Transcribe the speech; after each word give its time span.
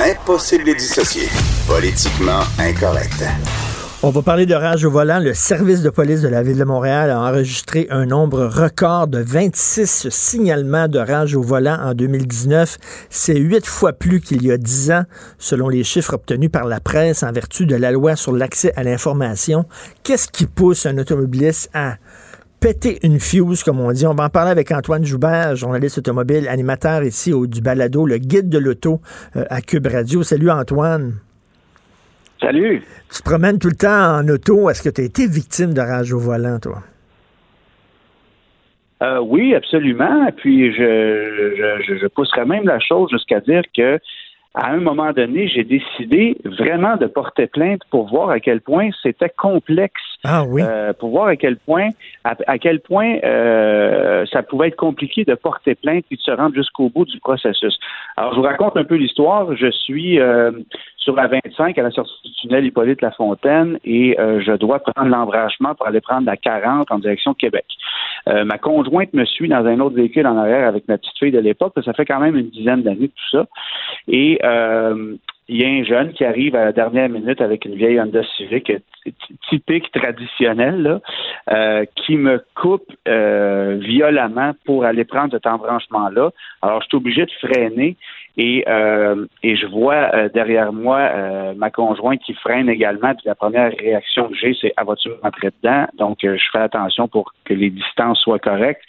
Impossible 0.00 0.64
de 0.64 0.72
dissocier. 0.72 1.28
Politiquement 1.68 2.40
incorrect. 2.58 3.24
On 4.02 4.10
va 4.10 4.22
parler 4.22 4.44
de 4.44 4.54
rage 4.54 4.84
au 4.84 4.90
volant. 4.90 5.20
Le 5.20 5.34
service 5.34 5.82
de 5.82 5.88
police 5.88 6.20
de 6.20 6.26
la 6.26 6.42
ville 6.42 6.58
de 6.58 6.64
Montréal 6.64 7.10
a 7.10 7.20
enregistré 7.20 7.86
un 7.90 8.04
nombre 8.04 8.44
record 8.44 9.06
de 9.06 9.20
26 9.20 10.08
signalements 10.10 10.88
de 10.88 10.98
rage 10.98 11.36
au 11.36 11.42
volant 11.42 11.78
en 11.80 11.94
2019. 11.94 12.76
C'est 13.08 13.38
huit 13.38 13.64
fois 13.64 13.92
plus 13.92 14.20
qu'il 14.20 14.44
y 14.44 14.50
a 14.50 14.58
dix 14.58 14.90
ans, 14.90 15.04
selon 15.38 15.68
les 15.68 15.84
chiffres 15.84 16.14
obtenus 16.14 16.50
par 16.50 16.64
la 16.64 16.80
presse 16.80 17.22
en 17.22 17.30
vertu 17.30 17.64
de 17.64 17.76
la 17.76 17.92
loi 17.92 18.16
sur 18.16 18.32
l'accès 18.32 18.72
à 18.74 18.82
l'information. 18.82 19.64
Qu'est-ce 20.02 20.28
qui 20.28 20.46
pousse 20.46 20.86
un 20.86 20.98
automobiliste 20.98 21.70
à 21.72 21.94
péter 22.64 22.96
une 23.02 23.20
fuse, 23.20 23.62
comme 23.62 23.78
on 23.78 23.92
dit. 23.92 24.06
On 24.06 24.14
va 24.14 24.24
en 24.24 24.28
parler 24.30 24.50
avec 24.50 24.72
Antoine 24.72 25.04
Joubert, 25.04 25.54
journaliste 25.54 25.98
automobile, 25.98 26.48
animateur 26.48 27.02
ici 27.02 27.30
au 27.30 27.46
du 27.46 27.60
balado, 27.60 28.06
le 28.06 28.16
guide 28.16 28.48
de 28.48 28.56
l'auto 28.56 29.00
euh, 29.36 29.44
à 29.50 29.60
Cube 29.60 29.86
Radio. 29.86 30.22
Salut 30.22 30.50
Antoine. 30.50 31.12
Salut. 32.40 32.82
Tu 33.12 33.18
te 33.18 33.28
promènes 33.28 33.58
tout 33.58 33.68
le 33.68 33.76
temps 33.76 34.16
en 34.16 34.26
auto. 34.28 34.70
Est-ce 34.70 34.82
que 34.82 34.88
tu 34.88 35.02
as 35.02 35.04
été 35.04 35.26
victime 35.26 35.74
de 35.74 35.80
rage 35.82 36.14
au 36.14 36.18
volant, 36.18 36.58
toi? 36.58 36.78
Euh, 39.02 39.18
oui, 39.20 39.54
absolument. 39.54 40.30
Puis 40.34 40.72
je, 40.72 41.82
je, 41.86 42.44
même 42.44 42.64
la 42.64 42.80
chose 42.80 43.10
jusqu'à 43.10 43.40
dire 43.40 43.64
que 43.76 43.98
à 44.54 44.70
un 44.70 44.78
moment 44.78 45.12
donné, 45.12 45.48
j'ai 45.48 45.64
décidé 45.64 46.36
vraiment 46.44 46.96
de 46.96 47.06
porter 47.06 47.48
plainte 47.48 47.80
pour 47.90 48.08
voir 48.08 48.30
à 48.30 48.38
quel 48.38 48.60
point 48.60 48.90
c'était 49.02 49.28
complexe. 49.28 50.00
Ah 50.22 50.44
oui. 50.46 50.62
Euh, 50.64 50.92
pour 50.92 51.10
voir 51.10 51.26
à 51.26 51.36
quel 51.36 51.56
point, 51.56 51.90
à, 52.22 52.58
quel 52.58 52.80
point 52.80 53.16
euh, 53.24 54.24
ça 54.32 54.44
pouvait 54.44 54.68
être 54.68 54.76
compliqué 54.76 55.24
de 55.24 55.34
porter 55.34 55.74
plainte 55.74 56.04
et 56.12 56.16
de 56.16 56.20
se 56.20 56.30
rendre 56.30 56.54
jusqu'au 56.54 56.88
bout 56.88 57.04
du 57.04 57.18
processus. 57.18 57.76
Alors, 58.16 58.32
je 58.34 58.38
vous 58.38 58.46
raconte 58.46 58.76
un 58.76 58.84
peu 58.84 58.94
l'histoire. 58.94 59.56
Je 59.56 59.70
suis 59.70 60.20
euh, 60.20 60.52
sur 61.04 61.14
la 61.14 61.26
25 61.26 61.78
à 61.78 61.82
la 61.82 61.90
sortie 61.90 62.14
du 62.24 62.32
tunnel 62.32 62.64
Hippolyte 62.64 63.02
Lafontaine 63.02 63.78
et 63.84 64.18
euh, 64.18 64.40
je 64.40 64.52
dois 64.52 64.78
prendre 64.78 65.10
l'embrachement 65.10 65.74
pour 65.74 65.86
aller 65.86 66.00
prendre 66.00 66.26
la 66.26 66.36
40 66.38 66.90
en 66.90 66.98
direction 66.98 67.34
Québec. 67.34 67.66
Euh, 68.26 68.44
ma 68.44 68.56
conjointe 68.56 69.12
me 69.12 69.26
suit 69.26 69.48
dans 69.48 69.66
un 69.66 69.80
autre 69.80 69.96
véhicule 69.96 70.26
en 70.26 70.38
arrière 70.38 70.66
avec 70.66 70.88
ma 70.88 70.96
petite 70.96 71.18
fille 71.18 71.30
de 71.30 71.38
l'époque, 71.38 71.74
ça 71.84 71.92
fait 71.92 72.06
quand 72.06 72.20
même 72.20 72.36
une 72.36 72.48
dizaine 72.48 72.82
d'années 72.82 73.08
tout 73.08 73.30
ça. 73.30 73.46
Et 74.08 74.38
euh, 74.44 75.14
il 75.46 75.60
y 75.60 75.64
a 75.66 75.68
un 75.68 75.84
jeune 75.84 76.14
qui 76.14 76.24
arrive 76.24 76.56
à 76.56 76.64
la 76.64 76.72
dernière 76.72 77.10
minute 77.10 77.42
avec 77.42 77.66
une 77.66 77.74
vieille 77.74 78.00
Honda 78.00 78.22
Civic 78.38 78.72
typique 79.50 79.92
traditionnelle 79.92 81.00
qui 81.96 82.16
me 82.16 82.42
coupe 82.54 82.90
violemment 83.06 84.52
pour 84.64 84.86
aller 84.86 85.04
prendre 85.04 85.32
cet 85.32 85.46
embranchement-là. 85.46 86.30
Alors, 86.62 86.80
je 86.80 86.86
suis 86.86 86.96
obligé 86.96 87.26
de 87.26 87.30
freiner 87.42 87.98
et, 88.36 88.64
euh, 88.68 89.26
et 89.42 89.56
je 89.56 89.66
vois 89.66 90.28
derrière 90.28 90.72
moi 90.72 91.10
ma 91.56 91.70
conjointe 91.70 92.20
qui 92.20 92.34
freine 92.34 92.68
également. 92.68 93.14
Puis 93.14 93.24
la 93.26 93.34
première 93.34 93.72
réaction 93.78 94.28
que 94.28 94.34
j'ai, 94.34 94.56
c'est 94.60 94.72
«Ah, 94.76 94.84
vas-tu 94.84 95.10
rentrer 95.22 95.50
dedans?» 95.62 95.86
Donc, 95.98 96.18
je 96.22 96.44
fais 96.52 96.58
attention 96.58 97.08
pour 97.08 97.32
que 97.44 97.54
les 97.54 97.70
distances 97.70 98.20
soient 98.20 98.38
correctes. 98.38 98.82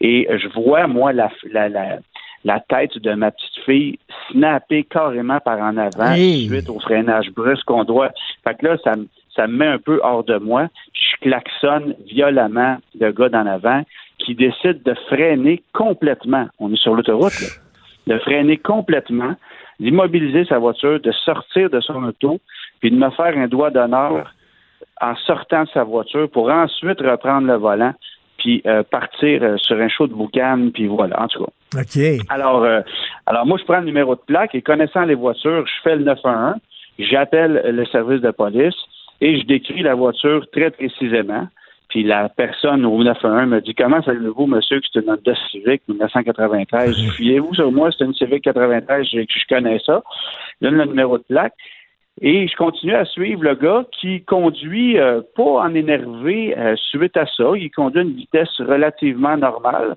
Et 0.00 0.28
je 0.30 0.48
vois, 0.48 0.86
moi, 0.86 1.12
la, 1.12 1.30
la, 1.50 1.68
la 1.68 1.98
la 2.44 2.58
tête 2.58 2.98
de 2.98 3.12
ma 3.14 3.30
petite 3.30 3.64
fille 3.64 3.98
snappée 4.28 4.82
carrément 4.82 5.38
par 5.38 5.60
en 5.60 5.76
avant 5.76 6.12
suite 6.48 6.68
au 6.68 6.80
freinage 6.80 7.30
brusque 7.30 7.64
qu'on 7.66 7.84
doit. 7.84 8.10
Fait 8.42 8.56
que 8.56 8.66
là, 8.66 8.76
ça, 8.82 8.94
ça 9.36 9.46
me 9.46 9.58
met 9.58 9.66
un 9.66 9.78
peu 9.78 10.00
hors 10.02 10.24
de 10.24 10.38
moi. 10.38 10.66
Je 10.92 11.20
klaxonne 11.20 11.94
violemment 12.04 12.78
le 12.98 13.12
gars 13.12 13.28
d'en 13.28 13.46
avant 13.46 13.82
qui 14.18 14.34
décide 14.34 14.82
de 14.82 14.94
freiner 15.06 15.62
complètement. 15.72 16.48
On 16.58 16.72
est 16.72 16.76
sur 16.76 16.96
l'autoroute, 16.96 17.40
là. 17.40 17.46
De 18.06 18.18
freiner 18.18 18.56
complètement, 18.56 19.34
d'immobiliser 19.78 20.44
sa 20.44 20.58
voiture, 20.58 21.00
de 21.00 21.12
sortir 21.12 21.70
de 21.70 21.80
son 21.80 22.02
auto, 22.04 22.40
puis 22.80 22.90
de 22.90 22.96
me 22.96 23.10
faire 23.10 23.36
un 23.36 23.46
doigt 23.46 23.70
d'honneur 23.70 24.32
en 25.00 25.16
sortant 25.16 25.64
de 25.64 25.68
sa 25.68 25.84
voiture 25.84 26.28
pour 26.30 26.50
ensuite 26.50 27.00
reprendre 27.00 27.46
le 27.46 27.54
volant 27.54 27.94
puis 28.42 28.62
euh, 28.66 28.82
partir 28.82 29.42
euh, 29.42 29.56
sur 29.58 29.76
un 29.76 29.88
show 29.88 30.06
de 30.06 30.14
boucan, 30.14 30.70
puis 30.74 30.86
voilà, 30.88 31.22
en 31.22 31.28
tout 31.28 31.44
cas. 31.44 31.80
OK. 31.80 32.26
Alors, 32.28 32.64
euh, 32.64 32.80
alors 33.26 33.46
moi, 33.46 33.56
je 33.58 33.64
prends 33.64 33.78
le 33.78 33.86
numéro 33.86 34.16
de 34.16 34.20
plaque 34.20 34.54
et 34.54 34.62
connaissant 34.62 35.02
les 35.02 35.14
voitures, 35.14 35.64
je 35.66 35.82
fais 35.82 35.96
le 35.96 36.04
911, 36.04 36.56
j'appelle 36.98 37.62
le 37.64 37.86
service 37.86 38.20
de 38.20 38.30
police 38.32 38.74
et 39.20 39.40
je 39.40 39.46
décris 39.46 39.82
la 39.82 39.94
voiture 39.94 40.44
très 40.50 40.70
précisément. 40.70 41.46
Puis 41.92 42.04
la 42.04 42.30
personne 42.30 42.86
au 42.86 43.04
911 43.04 43.48
me 43.48 43.60
dit 43.60 43.74
Comment 43.74 44.02
savez-vous, 44.02 44.46
monsieur, 44.46 44.80
que 44.80 44.86
c'est 44.90 45.00
une 45.00 45.10
Honda 45.10 45.34
Civic 45.50 45.82
1993 45.88 46.96
Fiez-vous 47.16 47.54
sur 47.54 47.70
moi, 47.70 47.90
c'est 47.92 48.06
une 48.06 48.14
Civic 48.14 48.44
93, 48.44 49.06
je, 49.12 49.18
je 49.28 49.46
connais 49.46 49.78
ça. 49.84 50.02
Je 50.62 50.68
donne 50.68 50.78
le 50.78 50.86
numéro 50.86 51.18
de 51.18 51.22
plaque. 51.24 51.52
Et 52.22 52.48
je 52.48 52.56
continue 52.56 52.94
à 52.94 53.04
suivre 53.04 53.44
le 53.44 53.54
gars 53.56 53.84
qui 54.00 54.22
conduit 54.24 54.98
euh, 54.98 55.20
pas 55.36 55.60
en 55.64 55.74
énervé 55.74 56.56
euh, 56.56 56.76
suite 56.76 57.18
à 57.18 57.26
ça. 57.26 57.44
Il 57.56 57.70
conduit 57.70 58.00
à 58.00 58.02
une 58.04 58.14
vitesse 58.14 58.58
relativement 58.58 59.36
normale. 59.36 59.96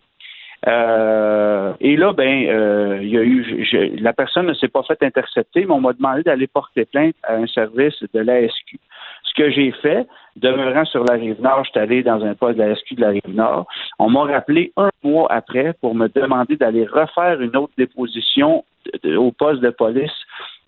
Euh, 0.68 1.72
et 1.80 1.96
là, 1.96 2.12
ben, 2.12 3.00
il 3.02 3.08
y 3.08 3.18
a 3.18 3.24
eu, 3.24 3.96
la 4.02 4.12
personne 4.12 4.48
ne 4.48 4.54
s'est 4.54 4.68
pas 4.68 4.84
fait 4.84 5.02
intercepter, 5.02 5.64
mais 5.64 5.72
on 5.72 5.80
m'a 5.80 5.94
demandé 5.94 6.24
d'aller 6.24 6.48
porter 6.48 6.84
plainte 6.84 7.16
à 7.24 7.36
un 7.36 7.48
service 7.48 8.04
de 8.14 8.20
l'ASQ. 8.20 8.82
Ce 9.25 9.34
que 9.36 9.50
j'ai 9.52 9.72
fait, 9.72 10.08
demeurant 10.36 10.86
sur 10.86 11.03
la 11.03 11.16
rive 11.16 11.41
nord, 11.41 11.63
je 11.66 11.72
suis 11.72 11.80
allé 11.80 12.03
dans 12.03 12.24
un 12.24 12.36
poste 12.36 12.58
de 12.58 12.63
l'ASQ 12.63 12.96
de 12.96 13.02
la 13.02 13.09
rive 13.09 13.22
nord. 13.28 13.66
On 14.00 14.09
m'a 14.09 14.24
rappelé 14.24 14.72
un 14.78 14.90
mois 15.03 15.28
après 15.31 15.74
pour 15.81 15.96
me 15.96 16.08
demander 16.08 16.56
d'aller 16.56 16.86
refaire 16.86 17.41
une 17.41 17.56
autre 17.58 17.74
déposition 17.78 18.64
au 19.03 19.31
poste 19.31 19.62
de 19.62 19.72
police 19.72 20.12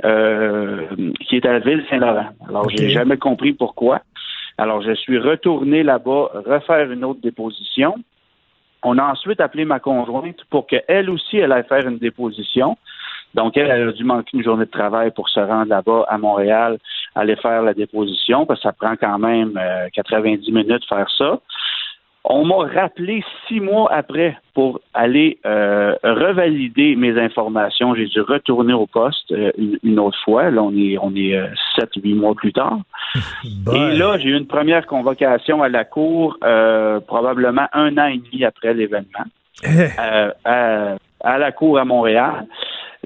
euh, 0.05 0.85
qui 1.27 1.37
est 1.37 1.45
à 1.45 1.53
la 1.53 1.59
ville 1.59 1.85
Saint-Laurent. 1.89 2.29
Alors, 2.47 2.69
j'ai 2.69 2.89
jamais 2.89 3.17
compris 3.17 3.53
pourquoi. 3.53 4.01
Alors, 4.57 4.81
je 4.81 4.93
suis 4.93 5.19
retourné 5.19 5.83
là-bas 5.83 6.31
refaire 6.45 6.91
une 6.91 7.03
autre 7.03 7.21
déposition. 7.21 7.95
On 8.83 8.97
a 8.97 9.03
ensuite 9.03 9.39
appelé 9.39 9.65
ma 9.65 9.79
conjointe 9.79 10.43
pour 10.49 10.67
qu'elle 10.67 11.09
aussi, 11.09 11.37
elle 11.37 11.51
aille 11.51 11.67
faire 11.67 11.87
une 11.87 11.97
déposition. 11.97 12.77
Donc, 13.37 13.55
elle, 13.55 13.69
elle, 13.69 13.89
a 13.89 13.91
dû 13.91 14.03
manquer 14.03 14.35
une 14.35 14.43
journée 14.43 14.65
de 14.65 14.71
travail 14.71 15.11
pour 15.11 15.29
se 15.29 15.39
rendre 15.39 15.69
là-bas 15.69 16.05
à 16.09 16.17
Montréal, 16.17 16.79
aller 17.15 17.35
faire 17.35 17.61
la 17.61 17.75
déposition, 17.75 18.47
parce 18.47 18.59
que 18.59 18.63
ça 18.63 18.73
prend 18.73 18.95
quand 18.95 19.19
même 19.19 19.59
90 19.93 20.49
euh, 20.49 20.51
minutes 20.51 20.83
faire 20.89 21.07
ça. 21.17 21.39
On 22.29 22.43
m'a 22.43 22.67
rappelé 22.67 23.23
six 23.47 23.61
mois 23.61 23.89
après 23.93 24.37
pour 24.53 24.81
aller 24.93 25.37
euh, 25.45 25.95
revalider 26.03 26.95
mes 26.97 27.17
informations. 27.17 27.95
J'ai 27.95 28.07
dû 28.07 28.19
retourner 28.19 28.73
au 28.73 28.85
poste 28.85 29.31
euh, 29.31 29.51
une, 29.81 29.99
autre 29.99 30.17
fois. 30.25 30.49
Là, 30.49 30.61
on 30.61 30.75
est 30.75 30.97
on 30.97 31.15
est 31.15 31.37
euh, 31.37 31.47
sept, 31.77 31.91
huit 32.03 32.15
mois 32.15 32.35
plus 32.35 32.51
tard. 32.51 32.79
Et 33.45 33.97
là, 33.97 34.17
j'ai 34.17 34.29
eu 34.29 34.37
une 34.37 34.47
première 34.47 34.85
convocation 34.87 35.63
à 35.63 35.69
la 35.69 35.85
cour 35.85 36.37
probablement 37.07 37.67
un 37.71 37.97
an 37.97 38.07
et 38.07 38.17
demi 38.17 38.43
après 38.43 38.73
l'événement. 38.73 39.25
à, 40.43 40.97
à 41.23 41.37
la 41.37 41.51
cour 41.51 41.79
à 41.79 41.85
Montréal. 41.85 42.45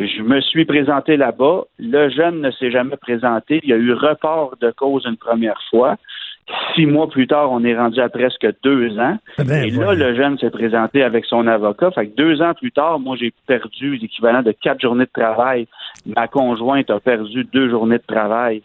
Je 0.08 0.22
me 0.22 0.42
suis 0.42 0.66
présenté 0.66 1.18
là-bas. 1.18 1.64
Le 1.80 2.10
jeune 2.10 2.42
ne 2.42 2.52
s'est 2.52 2.72
jamais 2.72 2.98
présenté. 2.98 3.60
Il 3.64 3.70
y 3.70 3.74
a 3.74 3.78
eu 3.78 3.94
report 3.94 4.56
de 4.60 4.72
cause 4.72 5.06
une 5.06 5.18
première 5.18 5.60
fois. 5.70 5.98
Six 6.76 6.86
mois 6.86 7.08
plus 7.08 7.28
tard, 7.28 7.52
on 7.52 7.64
est 7.64 7.78
rendu 7.78 8.00
à 8.02 8.10
presque 8.10 8.46
deux 8.64 8.98
ans. 9.00 9.18
Eh 9.40 9.44
ben, 9.44 9.64
et 9.64 9.70
là, 9.70 9.94
le 9.94 10.16
jeune 10.16 10.38
s'est 10.38 10.50
présenté 10.50 11.04
avec 11.04 11.26
son 11.26 11.48
avocat. 11.48 11.92
Fait 11.92 12.08
que 12.08 12.16
deux 12.16 12.42
ans 12.42 12.54
plus 12.54 12.72
tard, 12.72 13.00
moi, 13.00 13.16
j'ai 13.20 13.32
perdu 13.48 13.96
l'équivalent 13.96 14.42
de 14.42 14.52
quatre 14.52 14.82
journées 14.82 15.06
de 15.06 15.22
travail. 15.22 15.68
Ma 16.06 16.28
conjointe 16.28 16.90
a 16.90 17.00
perdu 17.00 17.46
deux 17.46 17.70
journées 17.70 18.00
de 18.00 18.06
travail. 18.08 18.64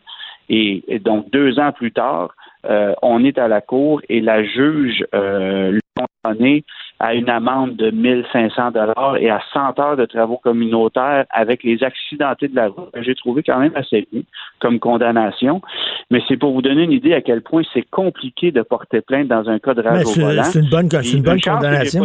Et, 0.49 0.83
donc, 1.01 1.31
deux 1.31 1.59
ans 1.59 1.73
plus 1.73 1.93
tard, 1.93 2.35
euh, 2.69 2.95
on 3.03 3.25
est 3.25 3.39
à 3.39 3.49
la 3.49 3.61
cour 3.61 4.01
et 4.09 4.21
la 4.21 4.45
juge 4.45 5.05
euh, 5.15 5.79
condamné 6.27 6.65
à 6.99 7.15
une 7.15 7.29
amende 7.29 7.77
de 7.77 7.91
1500 7.91 8.71
dollars 8.71 9.17
et 9.19 9.29
à 9.29 9.41
100 9.53 9.79
heures 9.79 9.97
de 9.97 10.07
travaux 10.07 10.39
communautaires 10.39 11.27
avec 11.31 11.63
les 11.63 11.83
accidentés 11.83 12.49
de 12.49 12.57
la 12.57 12.69
route. 12.69 12.89
J'ai 13.01 13.15
trouvé 13.15 13.43
quand 13.43 13.59
même 13.59 13.73
assez 13.75 14.09
bien 14.11 14.23
comme 14.61 14.79
condamnation. 14.79 15.61
Mais 16.11 16.23
c'est 16.27 16.37
pour 16.37 16.53
vous 16.53 16.63
donner 16.63 16.85
une 16.85 16.93
idée 16.93 17.13
à 17.13 17.21
quel 17.21 17.43
point 17.43 17.63
c'est 17.75 17.87
compliqué 17.91 18.51
de 18.51 18.63
porter 18.63 19.03
plainte 19.03 19.29
dans 19.29 19.49
un 19.49 19.59
cas 19.59 19.75
de 19.75 19.83
rage 19.83 20.07
au 20.07 20.21
volant. 20.21 20.43
C'est 20.45 20.61
une 20.61 20.71
bonne, 20.71 20.89
une 20.93 21.23
bonne 21.23 21.41
condamnation. 21.41 22.05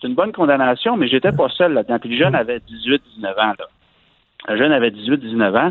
C'est 0.00 0.08
une 0.08 0.14
bonne 0.14 0.32
condamnation, 0.32 0.96
mais 0.96 1.08
j'étais 1.08 1.32
pas 1.32 1.48
seul 1.48 1.72
là-dedans. 1.72 1.98
Puis 2.00 2.10
le 2.10 2.16
jeune 2.16 2.34
avait 2.34 2.58
18-19 2.58 2.98
ans. 3.28 3.54
Là. 3.58 3.66
Un 4.48 4.56
jeune 4.56 4.72
avait 4.72 4.90
18-19 4.90 5.56
ans. 5.56 5.70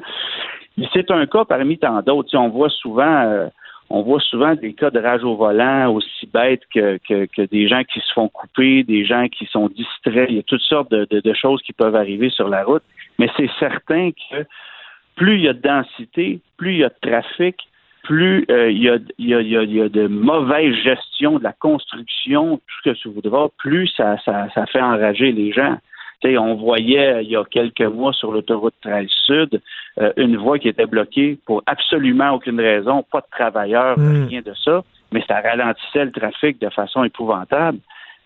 C'est 0.94 1.12
un 1.12 1.26
cas 1.28 1.46
parmi 1.46 1.78
tant 1.78 2.02
d'autres. 2.02 2.36
On 2.38 2.48
voit 2.48 2.70
souvent 2.70 3.24
euh, 3.24 3.48
on 3.94 4.04
voit 4.04 4.20
souvent 4.22 4.56
des 4.56 4.74
cas 4.74 4.90
de 4.90 5.00
rage 5.00 5.24
au 5.24 5.36
volant 5.36 5.94
aussi 5.94 6.28
bêtes 6.34 6.64
que, 6.74 7.46
des 7.46 7.68
gens 7.68 7.84
qui 7.84 8.00
se 8.00 8.14
font 8.14 8.30
couper, 8.30 8.84
des 8.84 9.06
gens 9.06 9.28
qui 9.28 9.46
sont 9.46 9.68
distraits. 9.68 10.28
Il 10.30 10.38
y 10.38 10.40
a 10.40 10.44
toutes 10.44 10.62
sortes 10.62 10.92
de, 10.92 11.34
choses 11.34 11.62
qui 11.62 11.74
peuvent 11.74 11.96
arriver 11.96 12.30
sur 12.30 12.48
la 12.48 12.64
route. 12.64 12.84
Mais 13.20 13.30
c'est 13.36 13.50
certain 13.60 14.12
que 14.12 14.46
plus 15.16 15.36
il 15.36 15.42
y 15.42 15.50
a 15.50 15.54
de 15.54 15.62
densité, 15.62 16.40
plus 16.58 16.74
il 16.74 16.78
y 16.80 16.84
a 16.84 16.90
de 16.90 16.96
trafic, 17.02 17.58
plus 18.04 18.46
il, 18.50 18.82
y 18.82 18.90
a, 18.90 18.98
de 18.98 20.08
mauvaise 20.08 20.74
gestion 20.76 21.38
de 21.38 21.44
la 21.44 21.54
construction, 21.54 22.58
tout 22.58 22.76
ce 22.84 22.90
que 22.90 22.96
tu 22.96 23.10
voudras, 23.10 23.50
plus 23.58 23.88
ça 23.98 24.18
fait 24.72 24.82
enrager 24.82 25.32
les 25.32 25.52
gens. 25.52 25.78
On 26.26 26.56
voyait 26.56 27.24
il 27.24 27.30
y 27.30 27.36
a 27.36 27.44
quelques 27.44 27.82
mois 27.82 28.14
sur 28.14 28.32
l'autoroute 28.32 28.76
13 28.82 29.08
Sud 29.26 29.62
euh, 30.00 30.14
une 30.18 30.38
voie 30.38 30.60
qui 30.60 30.70
était 30.70 30.86
bloquée 30.86 31.38
pour 31.46 31.64
absolument 31.66 32.32
aucune 32.32 32.60
raison, 32.60 33.04
pas 33.12 33.20
de 33.20 33.26
travailleurs, 33.32 34.00
hmm. 34.00 34.28
rien 34.28 34.42
de 34.42 34.54
ça, 34.64 34.84
mais 35.12 35.24
ça 35.28 35.42
ralentissait 35.42 36.06
le 36.06 36.12
trafic 36.12 36.62
de 36.62 36.70
façon 36.70 37.04
épouvantable. 37.04 37.80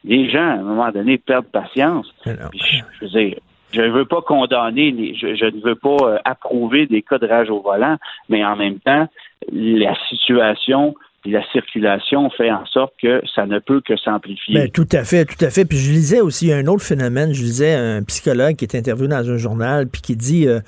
Les 0.04 0.30
gens, 0.30 0.48
à 0.48 0.54
un 0.54 0.62
moment 0.62 0.92
donné, 0.92 1.18
perdent 1.18 1.48
patience. 1.48 2.14
je 2.26 2.32
veux 3.02 3.08
dire, 3.08 3.38
je 3.72 3.82
ne 3.82 3.90
veux 3.90 4.06
pas 4.06 4.22
condamner, 4.22 5.16
je, 5.16 5.46
ne 5.46 5.62
veux 5.62 5.76
pas 5.76 5.98
euh, 6.04 6.18
approuver 6.24 6.86
des 6.86 7.02
cas 7.02 7.18
de 7.18 7.28
rage 7.28 7.50
au 7.50 7.62
volant, 7.62 7.98
mais 8.30 8.46
en 8.46 8.56
même 8.56 8.80
temps, 8.80 9.08
la 9.52 9.96
situation 10.10 10.96
la 11.32 11.44
circulation 11.52 12.30
fait 12.30 12.52
en 12.52 12.66
sorte 12.66 12.94
que 13.02 13.22
ça 13.36 13.46
ne 13.46 13.60
peut 13.60 13.82
que 13.82 13.96
s'amplifier. 13.98 14.56
Ben, 14.56 14.70
tout 14.70 14.88
à 14.92 15.04
fait, 15.04 15.26
tout 15.26 15.44
à 15.44 15.50
fait. 15.50 15.66
Puis 15.66 15.78
je 15.78 15.92
lisais 15.92 16.22
aussi 16.22 16.52
un 16.52 16.68
autre 16.68 16.84
phénomène. 16.84 17.34
Je 17.34 17.42
lisais 17.42 17.74
un 17.74 18.04
psychologue 18.04 18.56
qui 18.56 18.66
est 18.66 18.76
interviewé 18.76 19.08
dans 19.08 19.30
un 19.30 19.38
journal, 19.38 19.88
puis 19.88 20.02
qui 20.02 20.16
dit 20.16 20.48
euh, 20.48 20.60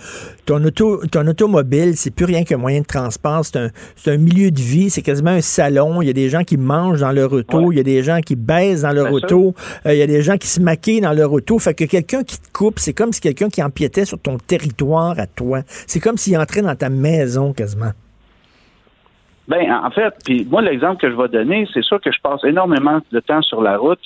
ton 0.45 0.63
auto, 0.63 1.05
ton 1.07 1.27
automobile, 1.27 1.93
c'est 1.95 2.13
plus 2.13 2.25
rien 2.25 2.43
qu'un 2.43 2.57
moyen 2.57 2.81
de 2.81 2.85
transport, 2.85 3.45
c'est 3.45 3.57
un, 3.57 3.69
un, 4.07 4.17
milieu 4.17 4.51
de 4.51 4.59
vie, 4.59 4.89
c'est 4.89 5.01
quasiment 5.01 5.31
un 5.31 5.41
salon. 5.41 6.01
Il 6.01 6.07
y 6.07 6.09
a 6.09 6.13
des 6.13 6.29
gens 6.29 6.43
qui 6.43 6.57
mangent 6.57 7.01
dans 7.01 7.11
leur 7.11 7.31
auto, 7.33 7.71
il 7.71 7.77
y 7.77 7.81
a 7.81 7.83
des 7.83 8.03
gens 8.03 8.21
qui 8.21 8.35
baisent 8.35 8.81
dans 8.81 8.91
leur 8.91 9.11
auto, 9.11 9.53
euh, 9.85 9.93
il 9.93 9.99
y 9.99 10.03
a 10.03 10.07
des 10.07 10.21
gens 10.21 10.37
qui 10.37 10.47
se 10.47 10.59
maquillent 10.59 11.01
dans 11.01 11.13
leur 11.13 11.31
auto. 11.31 11.59
Fait 11.59 11.73
que 11.73 11.85
quelqu'un 11.85 12.23
qui 12.23 12.39
te 12.39 12.51
coupe, 12.51 12.79
c'est 12.79 12.93
comme 12.93 13.13
si 13.13 13.21
quelqu'un 13.21 13.49
qui 13.49 13.61
empiétait 13.61 14.05
sur 14.05 14.19
ton 14.19 14.37
territoire 14.37 15.19
à 15.19 15.27
toi. 15.27 15.61
C'est 15.85 15.99
comme 15.99 16.17
s'il 16.17 16.37
entrait 16.37 16.61
dans 16.61 16.75
ta 16.75 16.89
maison 16.89 17.53
quasiment. 17.53 17.91
Ben, 19.47 19.71
en 19.83 19.89
fait, 19.91 20.13
puis 20.25 20.45
moi, 20.49 20.61
l'exemple 20.61 21.01
que 21.01 21.09
je 21.09 21.15
vais 21.15 21.29
donner, 21.29 21.67
c'est 21.73 21.83
sûr 21.83 22.01
que 22.01 22.11
je 22.11 22.19
passe 22.21 22.43
énormément 22.43 22.99
de 23.11 23.19
temps 23.19 23.41
sur 23.41 23.61
la 23.61 23.77
route. 23.77 23.99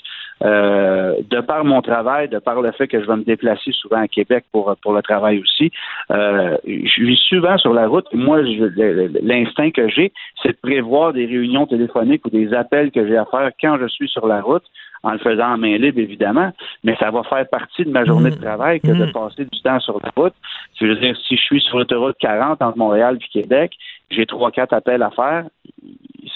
Euh, 0.43 1.13
de 1.29 1.39
par 1.39 1.63
mon 1.63 1.83
travail, 1.83 2.27
de 2.27 2.39
par 2.39 2.61
le 2.61 2.71
fait 2.71 2.87
que 2.87 2.99
je 2.99 3.05
vais 3.05 3.15
me 3.15 3.23
déplacer 3.23 3.71
souvent 3.73 4.01
à 4.01 4.07
Québec 4.07 4.43
pour, 4.51 4.75
pour 4.81 4.93
le 4.93 5.03
travail 5.03 5.39
aussi, 5.39 5.71
euh, 6.09 6.57
je 6.65 7.03
vis 7.03 7.21
souvent 7.29 7.59
sur 7.59 7.73
la 7.73 7.87
route. 7.87 8.07
Moi, 8.11 8.41
l'instinct 8.41 9.69
que 9.69 9.87
j'ai, 9.87 10.11
c'est 10.41 10.53
de 10.53 10.57
prévoir 10.59 11.13
des 11.13 11.27
réunions 11.27 11.67
téléphoniques 11.67 12.25
ou 12.25 12.31
des 12.31 12.55
appels 12.55 12.89
que 12.89 13.07
j'ai 13.07 13.17
à 13.17 13.25
faire 13.25 13.51
quand 13.61 13.77
je 13.79 13.87
suis 13.87 14.07
sur 14.07 14.25
la 14.25 14.41
route 14.41 14.63
en 15.03 15.13
le 15.13 15.19
faisant 15.19 15.53
en 15.53 15.57
main 15.57 15.77
libre, 15.77 15.99
évidemment, 15.99 16.51
mais 16.83 16.95
ça 16.97 17.09
va 17.09 17.23
faire 17.23 17.47
partie 17.49 17.83
de 17.85 17.89
ma 17.89 18.05
journée 18.05 18.29
de 18.29 18.35
mmh. 18.35 18.41
travail 18.41 18.79
que 18.79 18.87
de 18.87 19.05
mmh. 19.05 19.11
passer 19.11 19.45
du 19.45 19.61
temps 19.61 19.79
sur 19.79 19.99
la 20.03 20.11
route. 20.15 20.33
Je 20.79 20.85
veux 20.85 20.95
dire, 20.95 21.15
si 21.27 21.37
je 21.37 21.41
suis 21.41 21.61
sur 21.61 21.79
l'autoroute 21.79 22.17
40 22.19 22.61
entre 22.61 22.77
Montréal 22.77 23.17
et 23.19 23.41
Québec, 23.41 23.73
j'ai 24.11 24.25
trois, 24.25 24.51
quatre 24.51 24.73
appels 24.73 25.03
à 25.03 25.11
faire, 25.11 25.45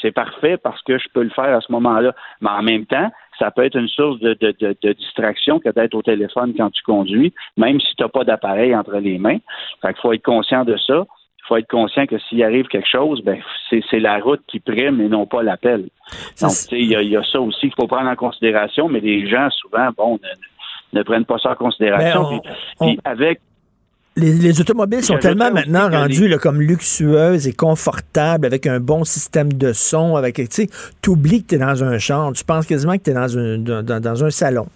c'est 0.02 0.12
parfait 0.12 0.58
parce 0.58 0.82
que 0.84 0.98
je 0.98 1.08
peux 1.14 1.24
le 1.24 1.30
faire 1.30 1.56
à 1.56 1.62
ce 1.62 1.72
moment-là. 1.72 2.14
Mais 2.42 2.50
en 2.50 2.64
même 2.64 2.86
temps, 2.86 3.12
ça 3.40 3.52
peut 3.52 3.64
être 3.64 3.78
une 3.78 3.88
source 3.88 4.20
de, 4.20 4.34
de, 4.34 4.56
de, 4.82 4.94
distraction 4.94 5.60
que 5.60 5.70
d'être 5.70 5.96
au 5.96 6.02
téléphone 6.02 6.54
quand 6.56 6.70
tu 6.70 6.82
conduis, 6.84 7.34
même 7.58 7.80
si 7.80 7.96
tu 7.96 8.04
n'as 8.04 8.10
pas 8.10 8.24
d'appareil 8.24 8.76
entre 8.76 8.98
les 8.98 9.18
mains. 9.18 9.38
Fait 9.82 9.94
qu'il 9.94 10.02
faut 10.02 10.14
être 10.14 10.24
conscient 10.24 10.64
de 10.64 10.78
ça. 10.78 11.06
Il 11.40 11.48
faut 11.48 11.58
être 11.58 11.70
conscient 11.70 12.08
que 12.08 12.18
s'il 12.18 12.44
arrive 12.44 12.66
quelque 12.68 12.90
chose, 12.90 13.22
ben 13.24 13.40
c'est 13.70 14.00
la 14.00 14.18
route 14.18 14.42
qui 14.48 14.60
prime 14.60 15.00
et 15.00 15.08
non 15.08 15.28
pas 15.28 15.44
l'appel. 15.44 15.90
Donc, 16.42 16.52
il 16.72 16.92
y, 16.92 16.96
y, 16.96 17.18
a 17.18 17.24
ça 17.24 17.40
aussi 17.40 17.68
qu'il 17.68 17.76
faut 17.80 17.88
prendre 17.88 18.10
en 18.10 18.16
considération, 18.16 18.90
mais 18.90 19.00
les 19.00 19.28
gens, 19.28 19.50
souvent, 19.52 19.90
bon, 19.96 20.20
ne, 20.94 21.04
prennent 21.04 21.26
pas 21.26 21.38
ça 21.38 21.52
en 21.52 21.56
considération. 21.56 22.42
puis, 22.80 23.00
avec 23.04 23.42
les, 24.18 24.62
automobiles 24.62 25.04
sont 25.04 25.18
tellement 25.18 25.52
maintenant 25.52 25.90
rendues 25.90 26.34
comme 26.38 26.62
luxueuses 26.62 27.48
et 27.48 27.54
confortables, 27.54 28.46
avec 28.46 28.66
un 28.66 28.80
bon 28.80 29.04
système 29.04 29.52
de 29.52 29.74
son, 29.74 30.16
avec, 30.16 30.36
tu 30.36 30.48
sais, 30.50 30.68
oublies 31.08 31.44
que 31.44 31.50
tu 31.50 31.56
es 31.56 31.58
dans 31.58 31.84
un 31.84 31.98
champ, 31.98 32.32
tu 32.32 32.44
penses 32.44 32.66
quasiment 32.66 32.98
que 32.98 33.04
tu 33.04 33.10
es 33.12 33.14
dans 33.14 33.38
un, 33.38 33.58
dans, 33.58 34.24
un 34.24 34.30
salon. 34.30 34.68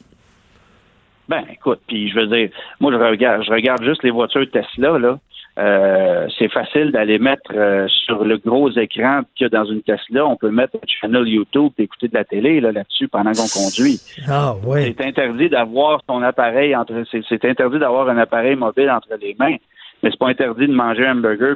Ben, 1.30 1.44
écoute, 1.52 1.80
puis 1.88 2.10
je 2.10 2.20
veux 2.20 2.28
dire, 2.28 2.50
moi, 2.80 2.92
je 2.92 2.98
regarde, 2.98 3.44
je 3.44 3.52
regarde 3.52 3.84
juste 3.84 4.04
les 4.04 4.12
voitures 4.12 4.46
Tesla, 4.52 4.98
là. 4.98 5.20
Euh, 5.60 6.28
c'est 6.38 6.50
facile 6.50 6.92
d'aller 6.92 7.20
mettre 7.20 7.52
euh, 7.54 7.86
sur 8.06 8.24
le 8.24 8.38
gros 8.38 8.70
écran 8.72 9.22
qu'il 9.36 9.44
y 9.44 9.48
a 9.48 9.50
dans 9.50 9.66
une 9.66 9.82
Tesla, 9.82 10.26
on 10.26 10.38
peut 10.38 10.52
mettre 10.52 10.78
un 10.78 10.88
channel 10.88 11.28
YouTube 11.28 11.74
et 11.78 11.84
écouter 11.84 12.08
de 12.08 12.14
la 12.14 12.24
télé 12.24 12.62
là, 12.62 12.72
là-dessus 12.72 13.10
pendant 13.10 13.32
qu'on 13.32 13.48
conduit. 13.48 14.00
Ah 14.30 14.56
ouais. 14.64 14.96
C'est 14.98 15.06
interdit 15.06 15.50
d'avoir 15.50 16.02
son 16.08 16.22
appareil 16.22 16.74
entre 16.76 17.04
c'est 17.12 17.46
interdit 17.46 17.78
d'avoir 17.78 18.08
un 18.08 18.18
appareil 18.18 18.56
mobile 18.56 18.90
entre 18.90 19.10
les 19.20 19.36
mains 19.38 19.58
mais 20.02 20.12
c'est 20.12 20.20
pas 20.20 20.30
interdit 20.30 20.68
de 20.68 20.74
manger 20.74 21.06
un 21.06 21.16
burger. 21.16 21.56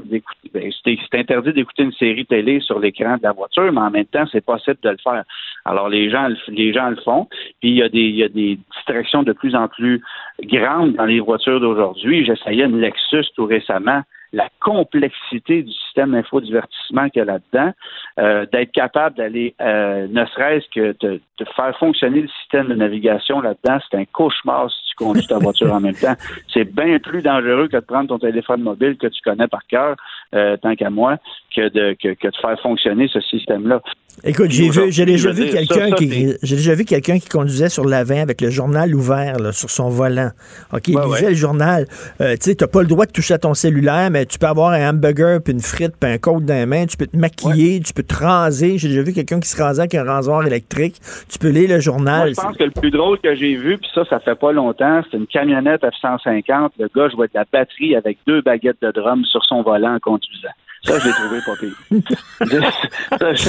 Ben, 0.54 0.72
c'est 0.84 1.20
interdit 1.20 1.54
d'écouter 1.54 1.84
une 1.84 1.94
série 1.94 2.26
télé 2.26 2.60
sur 2.60 2.80
l'écran 2.80 3.18
de 3.18 3.24
la 3.24 3.32
voiture, 3.32 3.72
mais 3.72 3.82
en 3.82 3.92
même 3.92 4.06
temps, 4.06 4.26
c'est 4.32 4.44
possible 4.44 4.78
de 4.84 4.90
le 4.90 4.98
faire. 5.04 5.24
Alors 5.66 5.90
les 5.90 6.10
gens, 6.10 6.28
les 6.50 6.74
gens 6.74 6.90
le 6.90 6.98
font. 6.98 7.28
Puis 7.62 7.70
il 7.70 7.76
y 7.76 7.84
a 7.84 7.90
des, 7.90 8.00
il 8.00 8.16
y 8.16 8.24
a 8.24 8.30
des 8.30 8.60
distractions 8.76 9.24
de 9.24 9.34
plus 9.34 9.56
en 9.56 9.68
plus 9.68 10.02
grandes 10.44 10.94
dans 10.94 11.06
les 11.06 11.20
voitures 11.20 11.60
d'aujourd'hui. 11.60 12.26
J'essayais 12.26 12.66
une 12.66 12.80
Lexus 12.80 13.26
tout 13.36 13.46
récemment 13.46 14.02
la 14.34 14.50
complexité 14.60 15.62
du 15.62 15.72
système 15.72 16.12
d'infodivertissement 16.12 17.08
qu'il 17.10 17.20
y 17.20 17.22
a 17.22 17.26
là-dedans, 17.26 17.72
euh, 18.20 18.46
d'être 18.52 18.72
capable 18.72 19.16
d'aller, 19.16 19.54
euh, 19.62 20.08
ne 20.10 20.26
serait-ce 20.26 20.66
que 20.74 20.96
de, 21.00 21.22
faire 21.56 21.78
fonctionner 21.78 22.22
le 22.22 22.30
système 22.42 22.70
de 22.70 22.74
navigation 22.74 23.42
là-dedans, 23.42 23.78
c'est 23.90 23.98
un 23.98 24.06
cauchemar 24.06 24.72
si 24.72 24.90
tu 24.90 24.96
conduis 24.96 25.28
ta 25.28 25.38
voiture 25.38 25.72
en 25.74 25.82
même 25.82 25.94
temps. 25.94 26.16
C'est 26.54 26.64
bien 26.64 26.98
plus 27.00 27.22
dangereux 27.22 27.68
que 27.68 27.76
de 27.76 27.82
prendre 27.82 28.08
ton 28.08 28.18
téléphone 28.18 28.62
mobile 28.62 28.96
que 28.98 29.08
tu 29.08 29.22
connais 29.24 29.48
par 29.48 29.68
cœur, 29.68 29.98
euh, 30.34 30.56
tant 30.56 30.74
qu'à 30.76 30.90
moi, 30.90 31.18
que 31.54 31.68
de, 31.68 31.96
que, 32.02 32.14
que 32.14 32.28
de 32.30 32.36
faire 32.38 32.60
fonctionner 32.62 33.10
ce 33.10 33.20
système-là. 33.20 33.82
Écoute, 34.24 34.52
j'ai 34.52 34.70
vu, 34.70 34.92
j'ai 34.92 35.06
déjà 35.06 35.32
vu 35.32 35.50
quelqu'un 35.50 35.92
qui, 35.92 36.34
j'ai 36.42 36.56
déjà 36.56 36.76
vu 36.76 36.86
quelqu'un 36.86 37.20
qui 37.20 37.28
conduisait 37.28 37.70
sur 37.70 37.84
l'avant 37.84 38.22
avec 38.22 38.40
le 38.42 38.52
journal 38.52 38.94
ouvert 38.96 39.38
là, 39.40 39.52
sur 39.52 39.70
son 39.70 39.90
volant. 39.90 40.30
Ok, 40.72 40.88
il 40.88 40.98
lisait 40.98 41.30
le 41.30 41.36
journal. 41.36 41.88
Tu 42.20 42.26
sais, 42.40 42.56
t'as 42.56 42.68
pas 42.68 42.82
le 42.82 42.88
droit 42.88 43.06
de 43.06 43.12
toucher 43.12 43.34
à 43.34 43.40
ton 43.40 43.54
cellulaire, 43.54 44.12
mais 44.12 44.23
tu 44.26 44.40
peux 44.40 44.48
avoir 44.48 44.72
un 44.72 44.90
hamburger, 44.90 45.42
puis 45.44 45.54
une 45.54 45.60
frite, 45.60 45.94
puis 46.00 46.10
un 46.10 46.18
côte 46.18 46.46
dans 46.46 46.54
les 46.54 46.66
mains. 46.66 46.86
Tu 46.86 46.98
peux 46.98 47.08
te 47.08 47.18
maquiller, 47.18 47.80
tu 47.80 47.94
peux 47.94 48.04
te 48.04 48.16
raser. 48.16 48.78
J'ai 48.78 48.90
déjà 48.90 49.02
vu 49.02 49.14
quelqu'un 49.14 49.40
qui 49.40 49.50
se 49.50 49.62
rasait 49.62 49.82
avec 49.82 49.96
un 49.96 50.04
rasoir 50.04 50.46
électrique. 50.46 50.96
Tu 51.30 51.40
peux 51.40 51.50
lire 51.50 51.70
le 51.70 51.80
journal. 51.80 52.30
je 52.30 52.42
pense 52.42 52.58
que 52.58 52.64
le 52.64 52.72
plus 52.72 52.92
drôle 52.92 53.20
que 53.20 53.36
j'ai 53.36 53.56
vu, 53.56 53.78
puis 53.78 53.90
ça, 53.94 54.06
ça 54.06 54.20
fait 54.20 54.36
pas 54.36 54.52
longtemps, 54.52 55.02
c'est 55.10 55.18
une 55.18 55.28
camionnette 55.28 55.82
F-150. 55.84 56.70
Le 56.80 56.90
gars 56.96 57.10
jouait 57.10 57.28
de 57.28 57.34
la 57.36 57.46
batterie 57.52 57.96
avec 57.96 58.18
deux 58.28 58.42
baguettes 58.42 58.82
de 58.82 58.92
drum 58.92 59.24
sur 59.26 59.44
son 59.46 59.62
volant 59.62 59.96
en 59.96 60.00
conduisant. 60.00 60.50
Ça, 60.84 61.00
j'ai 61.00 61.12
trouvé 61.12 61.40
pas 61.46 61.56
pire. 61.56 61.76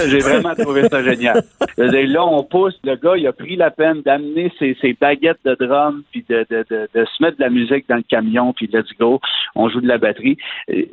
j'ai 0.09 0.19
vraiment 0.21 0.55
trouvé 0.55 0.88
ça 0.88 1.03
génial. 1.03 1.43
là, 1.76 2.25
on 2.25 2.45
pousse. 2.45 2.79
Le 2.85 2.95
gars, 2.95 3.17
il 3.17 3.26
a 3.26 3.33
pris 3.33 3.57
la 3.57 3.73
peine 3.73 4.03
d'amener 4.03 4.53
ses, 4.59 4.76
ses, 4.81 4.93
baguettes 4.93 5.41
de 5.45 5.57
drum, 5.59 6.05
puis 6.12 6.25
de, 6.29 6.47
de, 6.49 6.64
de, 6.71 6.88
de, 6.95 7.05
se 7.05 7.23
mettre 7.23 7.38
de 7.38 7.43
la 7.43 7.50
musique 7.50 7.88
dans 7.88 7.97
le 7.97 8.03
camion, 8.03 8.53
puis 8.53 8.71
let's 8.73 8.88
go. 9.00 9.21
On 9.57 9.69
joue 9.69 9.81
de 9.81 9.88
la 9.88 9.99
batterie. 9.99 10.37
Euh, 10.71 10.85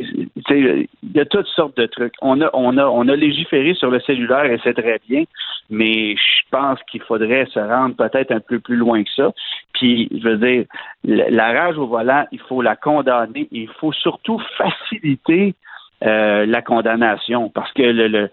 il 0.50 0.88
y 1.14 1.20
a 1.20 1.26
toutes 1.26 1.48
sortes 1.48 1.78
de 1.78 1.86
trucs. 1.86 2.14
On 2.22 2.42
a, 2.42 2.50
on 2.54 2.76
a, 2.78 2.86
on 2.86 3.08
a 3.08 3.16
légiféré 3.16 3.76
sur 3.76 3.92
le 3.92 4.00
cellulaire 4.00 4.46
et 4.46 4.60
c'est 4.64 4.74
très 4.74 5.00
bien, 5.08 5.26
mais 5.70 6.16
je 6.16 6.42
pense 6.50 6.80
qu'il 6.90 7.02
faudrait 7.04 7.46
se 7.54 7.60
rendre 7.60 7.96
peut-être 7.96 8.32
un 8.32 8.40
peu 8.40 8.60
plus 8.60 8.78
loin 8.78 9.04
que 9.04 9.10
ça. 9.16 9.32
Puis, 9.74 10.10
je 10.12 10.28
veux 10.28 10.38
dire, 10.38 10.66
la 11.04 11.52
rage 11.52 11.78
au 11.78 11.86
volant, 11.86 12.26
il 12.32 12.40
faut 12.40 12.64
la 12.64 12.76
condamner. 12.76 13.48
Il 13.52 13.70
faut 13.80 13.94
surtout 13.94 14.42
faciliter 14.58 15.54
euh, 16.04 16.46
la 16.46 16.62
condamnation 16.62 17.50
parce 17.50 17.72
que 17.74 17.84
le, 17.84 18.30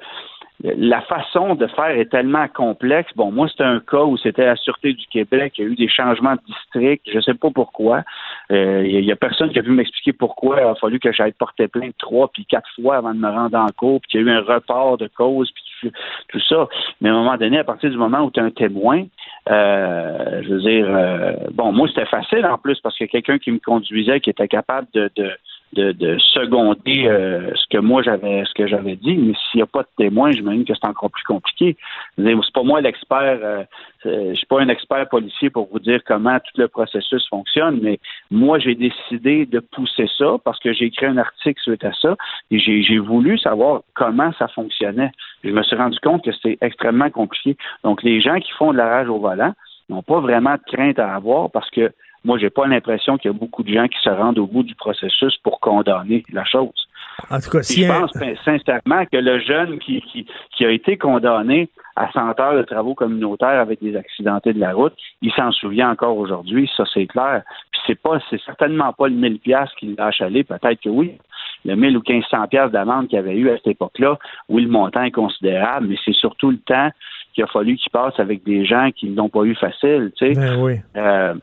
la 0.65 1.01
façon 1.03 1.55
de 1.55 1.67
faire 1.69 1.91
est 1.91 2.11
tellement 2.11 2.49
complexe. 2.49 3.13
Bon, 3.15 3.31
moi, 3.31 3.49
c'était 3.49 3.65
un 3.65 3.79
cas 3.79 4.03
où 4.03 4.17
c'était 4.17 4.45
la 4.45 4.57
Sûreté 4.57 4.93
du 4.93 5.07
Québec. 5.07 5.55
Il 5.57 5.65
y 5.65 5.69
a 5.69 5.71
eu 5.71 5.77
des 5.77 5.89
changements 5.89 6.35
de 6.35 6.41
district. 6.47 7.05
Je 7.09 7.17
ne 7.17 7.21
sais 7.21 7.35
pas 7.35 7.51
pourquoi. 7.51 8.03
Euh, 8.51 8.85
il 8.85 9.05
n'y 9.05 9.13
a 9.13 9.17
personne 9.17 9.51
qui 9.51 9.59
a 9.61 9.63
pu 9.63 9.71
m'expliquer 9.71 10.13
pourquoi 10.13 10.61
il 10.61 10.65
a 10.65 10.75
fallu 10.75 10.99
que 10.99 11.13
j'aille 11.13 11.33
porter 11.33 11.69
plainte 11.69 11.95
trois 11.99 12.29
puis 12.29 12.45
quatre 12.45 12.69
fois 12.75 12.97
avant 12.97 13.15
de 13.15 13.21
me 13.21 13.29
rendre 13.29 13.57
en 13.57 13.69
cours, 13.69 14.01
puis 14.01 14.11
qu'il 14.11 14.21
y 14.21 14.25
a 14.25 14.27
eu 14.27 14.37
un 14.37 14.41
report 14.41 14.99
de 14.99 15.09
cause, 15.09 15.53
puis 15.53 15.93
tout 16.29 16.41
ça. 16.41 16.67
Mais 17.01 17.09
à 17.09 17.13
un 17.13 17.17
moment 17.17 17.37
donné, 17.37 17.59
à 17.59 17.65
partir 17.65 17.91
du 17.91 17.97
moment 17.97 18.23
où 18.23 18.31
tu 18.33 18.41
es 18.41 18.43
un 18.43 18.51
témoin, 18.51 19.05
euh, 19.49 20.43
je 20.43 20.49
veux 20.49 20.61
dire, 20.61 21.37
bon, 21.53 21.73
moi, 21.73 21.87
c'était 21.87 22.07
facile 22.07 22.45
en 22.47 22.59
plus 22.59 22.81
parce 22.81 22.99
que 22.99 23.05
quelqu'un 23.05 23.39
qui 23.39 23.53
me 23.53 23.59
conduisait, 23.59 24.19
qui 24.21 24.31
était 24.31 24.49
capable 24.49 24.89
de 24.93 25.09
de, 25.15 25.31
de 25.75 26.19
seconder 26.19 27.07
euh, 27.07 27.51
ce 27.55 27.67
que 27.71 27.79
moi 27.79 28.03
j'avais 28.03 28.45
ce 28.45 28.55
que 28.55 28.67
j'avais 28.67 28.97
dit, 28.97 29.17
mais 29.17 29.35
s'il 29.35 29.59
n'y 29.59 29.63
a 29.63 29.67
pas 29.67 29.83
de 29.83 29.89
témoins, 29.97 30.33
j'imagine 30.33 30.65
que 30.65 30.75
c'est 30.75 30.87
encore 30.87 31.11
plus 31.11 31.25
compliqué. 31.25 31.77
C'est 32.17 32.53
pas 32.55 32.63
moi 32.63 32.81
l'expert, 32.81 33.39
euh, 33.43 33.65
je 34.05 34.35
suis 34.35 34.47
pas 34.47 34.61
un 34.61 34.69
expert 34.69 35.09
policier 35.09 35.51
pour 35.51 35.69
vous 35.71 35.79
dire 35.79 36.01
comment 36.07 36.39
tout 36.39 36.61
le 36.61 36.69
processus 36.69 37.27
fonctionne, 37.29 37.81
mais 37.83 38.01
moi 38.31 38.59
j'ai 38.59 38.75
décidé 38.75 39.47
de 39.47 39.61
pousser 39.61 40.09
ça 40.17 40.37
parce 40.45 40.59
que 40.59 40.73
j'ai 40.73 40.87
écrit 40.87 41.07
un 41.07 41.19
article 41.19 41.61
suite 41.61 41.85
à 41.85 41.93
ça 41.93 42.17
et 42.51 42.59
j'ai 42.59 42.99
voulu 42.99 43.39
savoir 43.39 43.83
comment 43.95 44.33
ça 44.39 44.49
fonctionnait. 44.49 45.13
Je 45.45 45.51
me 45.51 45.63
suis 45.63 45.77
rendu 45.77 45.99
compte 46.01 46.25
que 46.25 46.33
c'était 46.33 46.59
extrêmement 46.61 47.11
compliqué. 47.11 47.57
Donc 47.85 48.03
les 48.03 48.21
gens 48.21 48.39
qui 48.41 48.51
font 48.53 48.73
de 48.73 48.79
la 48.79 48.89
rage 48.89 49.09
au 49.09 49.19
volant 49.19 49.53
n'ont 49.89 50.03
pas 50.03 50.21
vraiment 50.21 50.55
de 50.55 50.73
crainte 50.73 50.99
à 50.99 51.15
avoir 51.15 51.51
parce 51.51 51.71
que 51.71 51.93
moi, 52.25 52.39
j'ai 52.39 52.51
pas 52.51 52.67
l'impression 52.67 53.17
qu'il 53.17 53.31
y 53.31 53.35
a 53.35 53.39
beaucoup 53.39 53.63
de 53.63 53.73
gens 53.73 53.87
qui 53.87 53.99
se 54.03 54.11
rendent 54.11 54.39
au 54.39 54.47
bout 54.47 54.63
du 54.63 54.75
processus 54.75 55.37
pour 55.39 55.61
condamner 55.61 56.25
la 56.33 56.45
chose. 56.45 56.89
En 57.31 57.41
tout 57.41 57.51
cas, 57.51 57.63
si 57.63 57.83
je 57.83 57.89
pense 57.89 58.13
sincèrement 58.45 59.05
que 59.07 59.17
le 59.17 59.41
jeune 59.41 59.79
qui, 59.79 60.01
qui, 60.03 60.27
qui, 60.57 60.65
a 60.65 60.71
été 60.71 60.97
condamné 60.97 61.69
à 61.97 62.11
100 62.13 62.39
heures 62.41 62.57
de 62.57 62.63
travaux 62.63 62.95
communautaires 62.95 63.61
avec 63.61 63.83
des 63.83 63.97
accidentés 63.97 64.53
de 64.53 64.61
la 64.61 64.73
route, 64.73 64.95
il 65.21 65.33
s'en 65.33 65.51
souvient 65.51 65.91
encore 65.91 66.17
aujourd'hui, 66.17 66.71
ça 66.77 66.85
c'est 66.95 67.07
clair. 67.07 67.43
Puis 67.73 67.81
c'est 67.87 68.01
pas, 68.01 68.21
c'est 68.31 68.41
certainement 68.43 68.93
pas 68.93 69.09
le 69.09 69.15
1000 69.15 69.41
pièces 69.41 69.71
qu'il 69.79 69.97
l'a 69.97 70.07
achalé, 70.07 70.45
peut-être 70.45 70.81
que 70.81 70.89
oui. 70.89 71.19
Le 71.65 71.75
1000 71.75 71.97
ou 71.97 72.03
1500 72.07 72.47
pièces 72.47 72.71
d'amende 72.71 73.09
qu'il 73.09 73.19
avait 73.19 73.37
eu 73.37 73.51
à 73.51 73.57
cette 73.57 73.67
époque-là, 73.67 74.17
oui, 74.49 74.63
le 74.63 74.71
montant 74.71 75.03
est 75.03 75.11
considérable, 75.11 75.89
mais 75.89 75.97
c'est 76.05 76.15
surtout 76.15 76.51
le 76.51 76.59
temps 76.59 76.91
qu'il 77.35 77.43
a 77.43 77.49
fallu 77.49 77.77
qu'il 77.77 77.91
passe 77.91 78.19
avec 78.19 78.45
des 78.45 78.65
gens 78.65 78.91
qui 78.95 79.09
ne 79.09 79.17
l'ont 79.17 79.29
pas 79.29 79.43
eu 79.43 79.57
facile, 79.57 80.13
tu 80.17 80.27
sais. 80.27 80.33
Ben 80.35 80.63
oui. 80.63 80.75
Euh, 80.97 81.35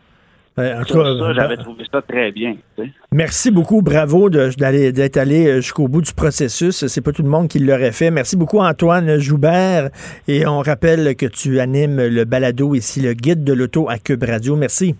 ben, 0.57 0.83
ça, 0.85 0.93
ça 0.93 1.33
j'avais 1.33 1.57
trouvé 1.57 1.83
ça 1.91 2.01
très 2.01 2.31
bien. 2.31 2.55
Merci 3.11 3.51
beaucoup, 3.51 3.81
bravo 3.81 4.29
d'être 4.29 5.17
allé 5.17 5.47
euh, 5.47 5.55
jusqu'au 5.57 5.89
bout 5.89 6.01
du 6.01 6.13
processus. 6.13 6.87
C'est 6.87 7.01
pas 7.01 7.11
tout 7.11 7.23
le 7.23 7.29
monde 7.29 7.49
qui 7.49 7.59
l'aurait 7.59 7.91
fait. 7.91 8.09
Merci 8.09 8.37
beaucoup, 8.37 8.59
Antoine 8.59 9.17
Joubert. 9.17 9.89
Et 10.27 10.47
on 10.47 10.59
rappelle 10.59 11.15
que 11.17 11.25
tu 11.25 11.59
animes 11.59 12.07
le 12.07 12.23
balado 12.23 12.73
ici, 12.73 13.01
le 13.01 13.13
guide 13.13 13.43
de 13.43 13.51
l'auto 13.51 13.89
à 13.89 13.97
Cube 13.97 14.23
Radio. 14.23 14.55
Merci. 14.55 14.95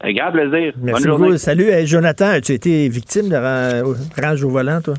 Un 0.00 0.12
grand 0.12 0.32
plaisir. 0.32 0.72
Merci 0.80 1.06
Bonne. 1.08 1.36
Salut, 1.38 1.70
Jonathan. 1.84 2.28
As-tu 2.28 2.52
été 2.52 2.88
victime 2.88 3.28
de 3.28 3.36
rage 4.20 4.42
au 4.42 4.48
volant, 4.48 4.80
toi? 4.80 4.94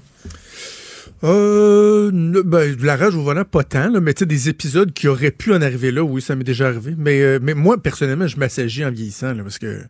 Euh, 1.23 2.11
ben, 2.45 2.75
la 2.81 2.95
rage 2.95 3.15
au 3.15 3.21
volant, 3.21 3.43
pas 3.43 3.63
tant, 3.63 3.89
là, 3.89 3.99
mais 3.99 4.13
tu 4.13 4.19
sais, 4.19 4.25
des 4.25 4.49
épisodes 4.49 4.93
qui 4.93 5.07
auraient 5.07 5.31
pu 5.31 5.53
en 5.53 5.61
arriver 5.61 5.91
là, 5.91 6.03
oui, 6.03 6.21
ça 6.21 6.35
m'est 6.35 6.43
déjà 6.43 6.67
arrivé. 6.67 6.95
Mais, 6.97 7.21
euh, 7.21 7.39
mais 7.41 7.53
moi, 7.53 7.81
personnellement, 7.81 8.27
je 8.27 8.37
m'assagis 8.37 8.85
en 8.85 8.91
vieillissant, 8.91 9.33
là, 9.33 9.43
parce 9.43 9.59
que 9.59 9.81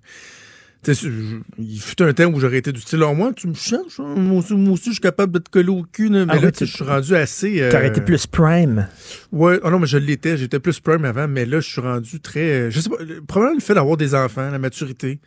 il 0.88 1.79
fut 1.81 2.01
un 2.01 2.13
temps 2.13 2.31
où 2.31 2.39
j'aurais 2.39 2.59
été 2.59 2.71
du 2.71 2.79
style, 2.79 3.03
oh, 3.03 3.13
moi, 3.13 3.33
tu 3.33 3.48
me 3.48 3.53
cherches, 3.53 4.00
hein? 4.00 4.15
moi, 4.15 4.39
aussi, 4.39 4.86
je 4.86 4.91
suis 4.91 5.00
capable 5.01 5.33
de 5.33 5.39
te 5.39 5.50
coller 5.50 5.69
au 5.69 5.83
cul, 5.83 6.09
mais 6.09 6.25
ah 6.29 6.39
là, 6.39 6.51
je 6.57 6.65
suis 6.65 6.83
rendu 6.83 7.15
assez. 7.15 7.62
Euh... 7.62 7.69
T'aurais 7.69 7.89
été 7.89 8.01
plus 8.01 8.25
prime. 8.27 8.88
Ouais, 9.31 9.59
oh 9.63 9.69
non, 9.69 9.79
mais 9.79 9.88
je 9.88 9.98
l'étais, 9.98 10.38
j'étais 10.38 10.59
plus 10.59 10.79
prime 10.79 11.03
avant, 11.03 11.27
mais 11.27 11.45
là, 11.45 11.59
je 11.59 11.69
suis 11.69 11.81
rendu 11.81 12.21
très. 12.21 12.71
Je 12.71 12.79
sais 12.79 12.89
pas, 12.89 12.95
probablement 13.27 13.55
le 13.55 13.62
fait 13.62 13.74
d'avoir 13.74 13.98
des 13.98 14.15
enfants, 14.15 14.50
la 14.50 14.59
maturité. 14.59 15.19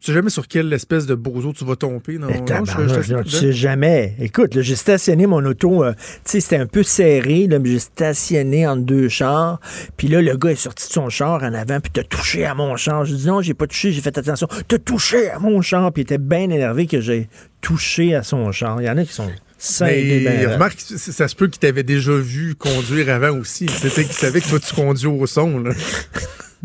Tu 0.00 0.06
sais 0.06 0.12
jamais 0.14 0.30
sur 0.30 0.48
quelle 0.48 0.72
espèce 0.72 1.04
de 1.04 1.14
bozo 1.14 1.52
tu 1.52 1.62
vas 1.66 1.76
tomber. 1.76 2.16
Non, 2.16 2.28
non, 2.28 2.64
je, 2.64 3.22
tu 3.22 3.30
sais 3.30 3.52
jamais. 3.52 4.14
Écoute, 4.18 4.58
j'ai 4.58 4.74
stationné 4.74 5.26
mon 5.26 5.44
auto, 5.44 5.84
euh, 5.84 5.92
tu 5.92 5.98
sais, 6.24 6.40
c'était 6.40 6.56
un 6.56 6.66
peu 6.66 6.82
serré, 6.82 7.46
là, 7.46 7.58
mais 7.58 7.68
j'ai 7.68 7.78
stationné 7.80 8.66
entre 8.66 8.82
deux 8.82 9.10
chars. 9.10 9.60
Puis 9.98 10.08
là, 10.08 10.22
le 10.22 10.34
gars 10.38 10.52
est 10.52 10.54
sorti 10.54 10.88
de 10.88 10.92
son 10.92 11.10
char 11.10 11.42
en 11.42 11.52
avant, 11.52 11.80
puis 11.80 11.90
t'as 11.92 12.02
touché 12.02 12.46
à 12.46 12.54
mon 12.54 12.76
char. 12.76 13.04
Je 13.04 13.14
dis 13.14 13.26
non, 13.26 13.42
j'ai 13.42 13.52
pas 13.52 13.66
touché, 13.66 13.92
j'ai 13.92 14.00
fait 14.00 14.16
attention. 14.16 14.48
T'as 14.68 14.78
touché 14.78 15.28
à 15.28 15.38
mon 15.38 15.60
char, 15.60 15.92
puis 15.92 16.00
il 16.00 16.04
était 16.04 16.16
bien 16.16 16.48
énervé 16.48 16.86
que 16.86 17.02
j'ai 17.02 17.28
touché 17.60 18.14
à 18.14 18.22
son 18.22 18.50
char. 18.52 18.80
Il 18.80 18.86
y 18.86 18.90
en 18.90 18.96
a 18.96 19.04
qui 19.04 19.12
sont... 19.12 19.28
Mais 19.82 20.46
remarque, 20.46 20.80
ça 20.80 21.28
se 21.28 21.36
peut 21.36 21.48
qu'il 21.48 21.58
t'avait 21.58 21.82
déjà 21.82 22.12
vu 22.12 22.54
conduire 22.54 23.10
avant 23.10 23.36
aussi. 23.38 23.66
C'était 23.68 24.04
qu'il 24.04 24.14
savait 24.14 24.40
que 24.40 24.48
toi, 24.48 24.58
tu 24.58 24.74
conduis 24.74 25.08
au 25.08 25.26
son. 25.26 25.58
Là. 25.58 25.72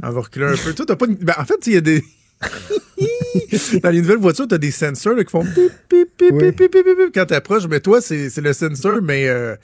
En 0.01 0.11
va 0.11 0.21
reculer 0.21 0.45
un 0.45 0.55
peu. 0.55 0.73
Toi, 0.73 0.85
t'as 0.87 0.95
pas... 0.95 1.07
Ben, 1.07 1.33
en 1.37 1.43
fait, 1.43 1.67
il 1.67 1.73
y 1.73 1.77
a 1.77 1.81
des... 1.81 2.01
Dans 3.81 3.89
les 3.89 4.01
nouvelles 4.01 4.17
voitures, 4.17 4.47
tu 4.47 4.55
as 4.55 4.57
des 4.57 4.71
sensors 4.71 5.15
qui 5.17 5.29
font 5.29 5.43
pip, 5.43 5.71
pip, 5.89 6.17
pip, 6.17 6.37
pip, 6.37 6.55
pip, 6.55 6.71
pip, 6.71 6.83
pip, 6.83 7.11
quand 7.13 7.25
tu 7.25 7.33
approches. 7.33 7.67
Mais 7.67 7.79
toi, 7.79 8.01
c'est 8.01 8.35
le 8.37 8.53
sensor, 8.53 9.01
mais 9.01 9.27
euh, 9.27 9.55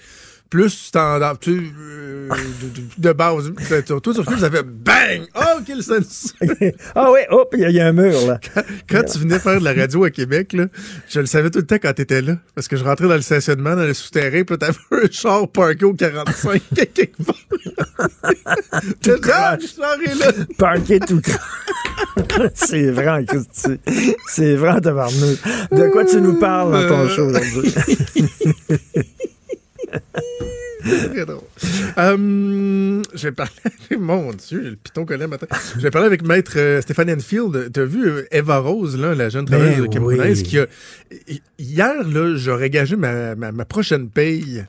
plus 0.51 0.70
standard, 0.70 1.39
tu, 1.39 1.72
euh, 1.79 2.27
de, 2.27 3.08
de, 3.08 3.13
base. 3.13 3.53
Toi, 4.03 4.13
sur 4.13 4.25
ça 4.38 4.51
fait 4.51 4.63
bang! 4.63 5.22
Oh, 5.34 5.62
quel 5.65 5.81
sens! 5.81 6.34
ah 6.96 7.10
oui, 7.10 7.22
hop, 7.29 7.55
il 7.58 7.72
y, 7.72 7.79
a 7.79 7.88
un 7.88 7.93
mur, 7.93 8.27
là. 8.27 8.38
Quand, 8.89 9.03
tu 9.03 9.20
venais 9.20 9.39
faire 9.39 9.60
de 9.60 9.63
la 9.63 9.74
radio 9.74 10.03
à 10.03 10.10
Québec, 10.10 10.51
là, 10.51 10.65
je 11.08 11.22
le 11.22 11.25
savais 11.25 11.50
tout 11.50 11.60
le 11.60 11.65
temps 11.65 11.77
quand 11.81 11.93
t'étais 11.93 12.22
là. 12.22 12.36
Parce 12.53 12.67
que 12.67 12.75
je 12.75 12.84
rentrais 12.84 13.08
dans 13.08 13.15
le 13.15 13.22
stationnement, 13.22 13.77
dans 13.77 13.86
le 13.86 13.93
souterrain, 13.93 14.43
puis 14.43 14.58
t'avais 14.58 14.77
un 14.91 15.10
char 15.10 15.48
parké 15.48 15.86
au 15.86 15.93
45 15.93 16.62
quelque 16.93 17.24
part. 17.24 17.36
tout 19.01 19.22
là, 19.25 19.58
là. 19.58 20.31
Parké 20.58 21.00
tout 21.00 21.22
C'est 22.55 22.91
vrai, 22.91 23.24
Christy. 23.25 23.79
C'est 24.27 24.55
vrai, 24.55 24.81
tabarnouche. 24.81 25.41
De 25.72 25.89
quoi 25.91 26.03
tu 26.03 26.20
nous 26.20 26.38
parles 26.39 26.74
dans 26.74 26.88
ton 26.89 27.08
show 27.08 27.27
aujourd'hui? 27.27 27.74
Je 32.10 33.24
vais 33.24 33.31
parler. 33.31 33.51
Mon 34.00 34.31
Dieu, 34.34 34.62
le 34.62 34.75
piton 34.75 35.05
collé 35.05 35.27
matin. 35.27 35.48
Je 35.75 35.81
vais 35.81 35.91
parler 35.91 36.08
avec 36.08 36.24
Maître 36.24 36.53
euh, 36.55 36.81
Stéphane 36.81 37.10
Enfield. 37.12 37.72
T'as 37.72 37.84
vu 37.84 38.08
euh, 38.08 38.27
Eva 38.31 38.60
Rose, 38.60 38.98
là, 38.98 39.13
la 39.13 39.29
jeune 39.29 39.46
travailleuse 39.46 39.81
ben 39.81 39.89
camerounaise, 39.89 40.43
qui 40.43 40.60
a. 40.60 40.67
Hier, 41.60 42.08
là, 42.08 42.36
j'aurais 42.36 42.70
gagé 42.70 42.96
ma, 42.96 43.36
ma, 43.36 43.65
prochaine 43.65 44.10
paye 44.10 44.65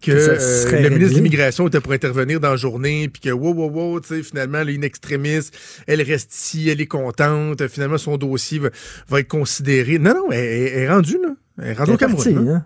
que 0.00 0.12
le 0.12 0.90
ministre 0.90 1.14
de 1.14 1.18
l'Immigration 1.18 1.66
était 1.66 1.80
pour 1.80 1.92
intervenir 1.92 2.38
dans 2.38 2.50
la 2.50 2.56
journée, 2.56 3.08
puis 3.08 3.20
que 3.20 3.30
wow, 3.30 3.52
wow, 3.52 3.70
wow, 3.70 4.00
tu 4.00 4.08
sais, 4.08 4.22
finalement, 4.22 4.58
elle 4.58 4.70
est 4.70 4.74
une 4.74 4.84
extrémiste, 4.84 5.56
elle 5.86 6.02
reste 6.02 6.32
ici, 6.34 6.68
elle 6.68 6.80
est 6.80 6.86
contente, 6.86 7.66
finalement, 7.66 7.98
son 7.98 8.16
dossier 8.16 8.60
va, 8.60 9.20
être 9.20 9.28
considéré. 9.28 9.98
Non, 9.98 10.14
non, 10.14 10.30
elle, 10.30 10.38
est 10.40 10.88
rendue, 10.88 11.18
là. 11.20 11.34
Elle 11.60 11.68
est 11.68 11.72
rendue 11.72 11.92
au 11.92 11.96
Cameroun. 11.96 12.26
Hein? 12.28 12.32
Je 12.32 12.42
trouve 12.42 12.60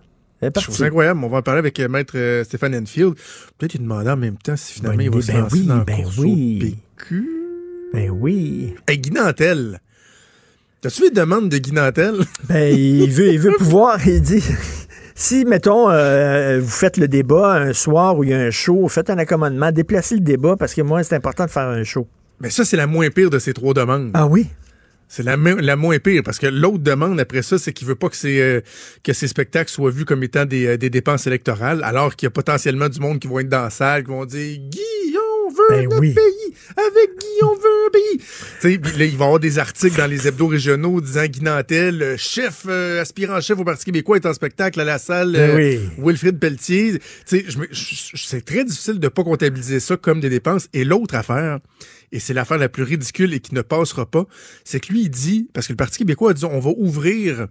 ça 0.51 0.85
incroyable. 0.85 1.21
On 1.23 1.29
va 1.29 1.39
en 1.39 1.43
parler 1.43 1.61
avec 1.61 1.79
euh, 1.81 1.89
Maître 1.89 2.15
euh, 2.17 2.45
Stéphane 2.45 2.75
Enfield. 2.75 3.15
Peut-être 3.59 3.75
lui 3.75 3.81
demander 3.81 4.11
en 4.11 4.17
même 4.17 4.37
temps 4.37 4.57
si 4.57 4.75
finalement 4.75 5.03
il 5.03 5.11
va 5.11 5.23
se 5.23 5.33
lancer 5.33 5.57
oui, 5.57 5.67
dans 5.67 5.79
ben 5.79 6.05
oui. 6.19 6.77
PQ. 6.97 7.29
Ben 7.93 8.11
oui. 8.11 8.75
Hey, 8.89 8.99
Guy 8.99 9.11
Nantel. 9.11 9.81
T'as-tu 10.81 11.03
les 11.03 11.11
demandes 11.11 11.49
de 11.49 11.59
Guy 11.59 11.73
Nantel? 11.73 12.15
Ben, 12.49 12.77
il 12.77 13.11
veut, 13.11 13.33
il 13.33 13.39
veut 13.39 13.53
pouvoir, 13.57 14.07
il 14.07 14.21
dit... 14.21 14.43
Si, 15.15 15.45
mettons, 15.45 15.91
euh, 15.91 16.59
vous 16.61 16.71
faites 16.71 16.97
le 16.97 17.07
débat 17.07 17.55
un 17.55 17.73
soir 17.75 18.17
où 18.17 18.25
il 18.25 18.31
y 18.31 18.35
a 18.35 18.41
un 18.41 18.51
show, 18.51 18.89
faites 18.89 19.11
un 19.11 19.19
accommodement, 19.19 19.71
déplacez 19.71 20.15
le 20.17 20.23
débat 20.23 20.57
parce 20.57 20.75
que 20.75 20.81
moi, 20.81 21.03
c'est 21.05 21.15
important 21.15 21.45
de 21.45 21.51
faire 21.51 21.69
un 21.69 21.85
show. 21.85 22.09
Mais 22.41 22.51
ça, 22.51 22.65
c'est 22.65 22.77
la 22.77 22.87
moins 22.87 23.11
pire 23.11 23.31
de 23.31 23.39
ces 23.39 23.53
trois 23.53 23.75
demandes. 23.75 24.11
Ah 24.15 24.27
oui? 24.27 24.49
C'est 25.14 25.25
la, 25.25 25.37
la 25.37 25.76
moins 25.76 25.99
pire 25.99 26.23
parce 26.25 26.38
que 26.38 26.47
l'autre 26.47 26.78
demande 26.78 27.21
après 27.21 27.42
ça, 27.42 27.59
c'est 27.59 27.75
qu'il 27.75 27.87
veut 27.87 27.95
pas 27.95 28.09
que 28.09 28.16
ces, 28.16 28.40
euh, 28.40 28.62
spectacles 29.12 29.71
soient 29.71 29.90
vus 29.90 30.07
comme 30.07 30.23
étant 30.23 30.47
des, 30.47 30.66
euh, 30.66 30.76
des 30.78 30.88
dépenses 30.88 31.26
électorales, 31.26 31.85
alors 31.85 32.16
qu'il 32.16 32.25
y 32.25 32.28
a 32.28 32.31
potentiellement 32.31 32.88
du 32.88 32.99
monde 32.99 33.19
qui 33.19 33.28
vont 33.28 33.38
être 33.38 33.50
dans 33.50 33.61
la 33.61 33.69
salle, 33.69 34.04
qui 34.04 34.09
vont 34.09 34.25
dire 34.25 34.59
ben 35.73 35.93
un 35.93 36.00
pays. 36.00 36.55
Avec 36.76 37.11
Guy, 37.19 37.43
on 37.43 37.55
veut 37.55 37.87
un 37.87 37.91
pays. 37.91 38.26
sais, 38.61 38.99
là, 38.99 39.05
ils 39.05 39.17
vont 39.17 39.26
avoir 39.26 39.41
des 39.41 39.59
articles 39.59 39.97
dans 39.97 40.07
les 40.07 40.26
hebdos 40.26 40.47
régionaux 40.47 41.00
disant 41.00 41.26
Guy 41.26 41.43
Nantel, 41.43 42.14
chef, 42.17 42.64
euh, 42.67 43.00
aspirant 43.00 43.41
chef 43.41 43.59
au 43.59 43.64
Parti 43.64 43.85
québécois, 43.85 44.17
est 44.17 44.26
en 44.26 44.35
spectacle 44.35 44.81
à 44.81 44.85
la 44.85 44.99
salle 44.99 45.33
ben 45.33 45.81
Wilfrid 45.99 46.38
Pelletier. 46.38 47.00
C'est 47.26 48.45
très 48.45 48.64
difficile 48.64 49.00
de 49.00 49.09
pas 49.09 49.25
comptabiliser 49.25 49.81
ça 49.81 49.97
comme 49.97 50.21
des 50.21 50.31
dépenses. 50.31 50.69
Et 50.73 50.85
l'autre 50.85 51.14
affaire, 51.14 51.59
et 52.12 52.19
c'est 52.19 52.35
l'affaire 52.35 52.59
la 52.59 52.69
plus 52.69 52.83
ridicule 52.83 53.35
et 53.35 53.41
qui 53.41 53.55
ne 53.55 53.62
passera 53.62 54.07
pas, 54.07 54.26
c'est 54.64 54.81
que 54.81 54.93
lui, 54.93 55.02
il 55.02 55.11
dit, 55.11 55.49
parce 55.52 55.67
que 55.67 55.73
le 55.73 55.76
Parti 55.76 55.99
québécois 55.99 56.31
a 56.31 56.35
dit, 56.35 56.45
on 56.45 56.61
va 56.61 56.71
ouvrir 56.76 57.49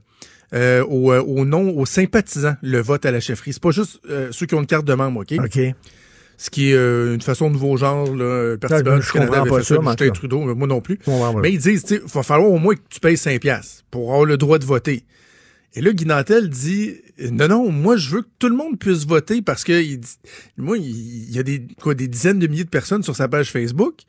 euh, 0.53 0.83
au, 0.85 1.13
euh, 1.13 1.21
au 1.21 1.45
nom, 1.45 1.69
aux 1.69 1.85
sympathisants, 1.85 2.55
le 2.61 2.81
vote 2.81 3.05
à 3.05 3.11
la 3.11 3.21
chefferie. 3.21 3.53
C'est 3.53 3.61
pas 3.61 3.71
juste 3.71 4.01
euh, 4.09 4.29
ceux 4.31 4.45
qui 4.45 4.53
ont 4.53 4.59
une 4.59 4.67
carte 4.67 4.85
de 4.85 4.93
membre, 4.93 5.21
OK? 5.21 5.33
OK. 5.39 5.59
Ce 6.41 6.50
qui 6.50 6.71
est 6.71 6.75
une 6.75 7.21
façon 7.21 7.50
de 7.50 7.53
nouveau 7.53 7.77
genre, 7.77 8.15
là, 8.15 8.57
Parti 8.57 8.81
ah, 8.83 9.00
je 9.00 9.12
Canada 9.12 9.43
pas 9.48 9.62
ça, 9.62 9.75
Justin 9.79 10.10
Trudeau, 10.10 10.55
moi 10.55 10.67
non 10.67 10.81
plus. 10.81 10.98
mais 11.39 11.53
ils 11.53 11.60
disent, 11.60 11.86
il 11.91 12.00
va 12.00 12.24
falloir 12.24 12.50
au 12.50 12.57
moins 12.57 12.74
que 12.74 12.81
tu 12.89 13.00
payes 13.00 13.15
5 13.15 13.39
piastres 13.39 13.83
pour 13.91 14.10
avoir 14.10 14.25
le 14.25 14.38
droit 14.38 14.57
de 14.57 14.65
voter. 14.65 15.03
Et 15.75 15.81
là, 15.81 15.93
Guy 15.93 16.07
Nantel 16.07 16.50
dit 16.50 16.95
Non, 17.31 17.48
non, 17.48 17.71
moi, 17.71 17.95
je 17.95 18.10
veux 18.10 18.21
que 18.24 18.29
tout 18.39 18.50
le 18.50 18.55
monde 18.55 18.79
puisse 18.79 19.05
voter 19.05 19.43
parce 19.43 19.63
que 19.63 19.83
il, 19.83 20.01
moi, 20.57 20.79
il, 20.79 21.31
y 21.31 21.38
a 21.38 21.43
des, 21.43 21.67
quoi, 21.79 21.93
des 21.93 22.07
dizaines 22.07 22.39
de 22.39 22.48
milliers 22.48 22.63
de 22.63 22.69
personnes 22.69 23.03
sur 23.03 23.15
sa 23.15 23.27
page 23.27 23.51
Facebook. 23.51 24.01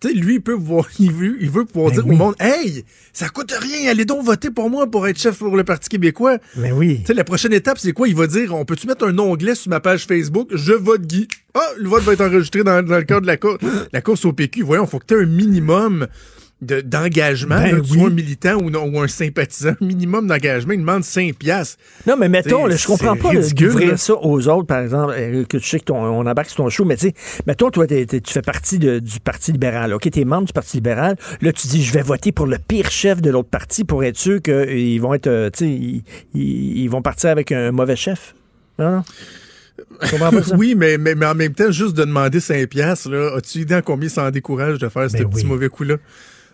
Tu 0.00 0.08
sais, 0.08 0.14
lui, 0.14 0.36
il 0.36 0.40
peut 0.40 0.54
voir, 0.54 0.88
il 0.98 1.12
veut, 1.12 1.36
il 1.40 1.50
veut 1.50 1.66
pouvoir 1.66 1.90
ben 1.90 2.02
dire 2.02 2.06
au 2.06 2.16
monde, 2.16 2.34
hey, 2.40 2.84
ça 3.12 3.28
coûte 3.28 3.52
rien, 3.52 3.90
allez 3.90 4.06
donc 4.06 4.24
voter 4.24 4.50
pour 4.50 4.70
moi 4.70 4.90
pour 4.90 5.06
être 5.06 5.18
chef 5.18 5.38
pour 5.38 5.56
le 5.56 5.64
Parti 5.64 5.90
québécois. 5.90 6.38
Mais 6.56 6.70
ben 6.70 6.76
oui. 6.76 6.98
Tu 7.00 7.06
sais, 7.06 7.14
la 7.14 7.24
prochaine 7.24 7.52
étape, 7.52 7.78
c'est 7.78 7.92
quoi? 7.92 8.08
Il 8.08 8.16
va 8.16 8.26
dire, 8.26 8.54
on 8.54 8.64
peut-tu 8.64 8.86
mettre 8.86 9.06
un 9.06 9.18
onglet 9.18 9.54
sur 9.54 9.68
ma 9.68 9.80
page 9.80 10.06
Facebook, 10.06 10.48
je 10.54 10.72
vote 10.72 11.02
Guy. 11.02 11.28
Ah, 11.54 11.60
le 11.76 11.88
vote 11.88 12.02
va 12.04 12.14
être 12.14 12.22
enregistré 12.22 12.64
dans, 12.64 12.80
le 12.80 13.02
cadre 13.02 13.22
de 13.22 13.26
la, 13.26 13.36
course, 13.36 13.58
la 13.92 14.00
course 14.00 14.24
au 14.24 14.32
PQ. 14.32 14.62
Voyons, 14.62 14.86
faut 14.86 15.00
que 15.00 15.06
tu 15.06 15.14
aies 15.14 15.22
un 15.22 15.26
minimum 15.26 16.06
d'engagement, 16.60 17.60
ben 17.60 17.82
soit 17.84 18.08
un 18.08 18.10
militant 18.10 18.56
ou, 18.56 19.00
un 19.00 19.08
sympathisant, 19.08 19.74
minimum 19.80 20.26
d'engagement, 20.26 20.74
il 20.74 20.80
demande 20.80 21.04
5 21.04 21.34
piastres. 21.34 21.78
Non, 22.06 22.16
mais 22.18 22.28
mettons, 22.28 22.68
je 22.68 22.86
comprends 22.86 23.16
pas 23.16 23.32
d'ouvrir 23.34 23.98
ça 23.98 24.14
aux 24.14 24.48
autres, 24.48 24.66
par 24.66 24.80
exemple, 24.80 25.14
euh, 25.16 25.44
que 25.44 25.56
tu 25.56 25.68
sais 25.68 25.80
qu'on 25.80 26.26
embarque 26.26 26.48
sur 26.48 26.58
ton 26.58 26.68
show, 26.68 26.84
mais 26.84 26.96
tu 26.96 27.08
sais, 27.08 27.14
mettons, 27.46 27.70
toi, 27.70 27.86
tu 27.86 28.20
fais 28.26 28.42
partie 28.42 28.78
du 28.78 29.20
Parti 29.24 29.52
libéral, 29.52 29.94
OK, 29.94 30.10
t'es 30.10 30.24
membre 30.24 30.46
du 30.46 30.52
Parti 30.52 30.76
libéral, 30.76 31.16
là, 31.40 31.52
tu 31.52 31.66
dis, 31.66 31.82
je 31.82 31.92
vais 31.92 32.02
voter 32.02 32.32
pour 32.32 32.46
le 32.46 32.58
pire 32.58 32.90
chef 32.90 33.22
de 33.22 33.30
l'autre 33.30 33.48
parti 33.48 33.84
pour 33.84 34.04
être 34.04 34.18
sûr 34.18 34.42
qu'ils 34.42 35.00
vont 35.00 35.14
être, 35.14 35.28
euh, 35.28 35.50
tu 35.50 35.64
sais, 35.64 36.02
ils, 36.34 36.88
vont 36.88 37.02
partir 37.02 37.30
avec 37.30 37.52
un 37.52 37.70
mauvais 37.72 37.96
chef. 37.96 38.34
Non, 38.78 38.90
non? 38.90 39.02
oui, 40.56 40.74
mais, 40.76 40.98
mais, 40.98 41.14
en 41.24 41.34
même 41.34 41.54
temps, 41.54 41.70
juste 41.70 41.96
de 41.96 42.04
demander 42.04 42.40
5 42.40 42.68
piastres, 42.68 43.10
là, 43.10 43.36
as-tu 43.36 43.60
idée 43.60 43.74
à 43.74 43.82
combien 43.82 44.08
ça 44.08 44.24
en 44.24 44.30
décourage 44.30 44.78
de 44.78 44.88
faire 44.88 45.10
ce 45.10 45.16
ben 45.16 45.28
petit 45.28 45.46
mauvais 45.46 45.68
coup-là? 45.68 45.96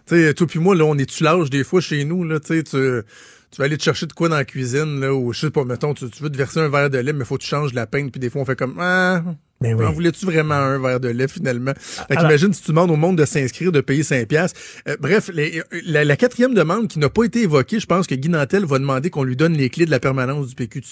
Tu 0.06 0.14
sais, 0.14 0.34
toi 0.34 0.46
puis 0.46 0.58
moi, 0.58 0.74
là, 0.74 0.84
on 0.84 0.96
est-tu 0.96 1.24
large 1.24 1.50
des 1.50 1.64
fois 1.64 1.80
chez 1.80 2.04
nous, 2.04 2.24
là, 2.24 2.40
tu 2.40 2.48
sais, 2.48 2.62
tu 2.62 3.02
tu 3.50 3.58
vas 3.58 3.66
aller 3.66 3.78
te 3.78 3.82
chercher 3.82 4.06
de 4.06 4.12
quoi 4.12 4.28
dans 4.28 4.36
la 4.36 4.44
cuisine, 4.44 5.00
là, 5.00 5.14
ou 5.14 5.32
je 5.32 5.40
sais 5.40 5.50
pas, 5.50 5.64
mettons, 5.64 5.94
tu, 5.94 6.06
veux 6.20 6.30
te 6.30 6.36
verser 6.36 6.60
un 6.60 6.68
verre 6.68 6.90
de 6.90 6.98
lait, 6.98 7.12
mais 7.12 7.24
faut 7.24 7.36
que 7.36 7.42
tu 7.42 7.48
changes 7.48 7.72
la 7.74 7.86
peine, 7.86 8.10
puis 8.10 8.20
des 8.20 8.28
fois 8.28 8.42
on 8.42 8.44
fait 8.44 8.56
comme 8.56 8.76
Ah 8.78 9.22
mais 9.62 9.74
ben 9.74 9.80
oui. 9.80 9.86
En 9.86 9.92
voulais-tu 9.92 10.26
vraiment 10.26 10.54
un 10.54 10.78
verre 10.78 11.00
de 11.00 11.08
lait 11.08 11.28
finalement? 11.28 11.72
Fait 11.78 12.16
qu'imagine 12.16 12.52
si 12.52 12.60
tu 12.60 12.72
demandes 12.72 12.90
au 12.90 12.96
monde 12.96 13.16
de 13.16 13.24
s'inscrire, 13.24 13.72
de 13.72 13.80
payer 13.80 14.02
5 14.02 14.28
piastres. 14.28 14.60
Euh, 14.86 14.96
bref, 15.00 15.30
la, 15.32 16.16
quatrième 16.16 16.52
demande 16.52 16.88
qui 16.88 16.98
n'a 16.98 17.08
pas 17.08 17.24
été 17.24 17.42
évoquée, 17.42 17.80
je 17.80 17.86
pense 17.86 18.06
que 18.06 18.14
Guy 18.14 18.28
Nantel 18.28 18.66
va 18.66 18.78
demander 18.78 19.08
qu'on 19.08 19.24
lui 19.24 19.34
donne 19.34 19.54
les 19.54 19.70
clés 19.70 19.86
de 19.86 19.90
la 19.90 20.00
permanence 20.00 20.48
du 20.48 20.54
PQ 20.54 20.82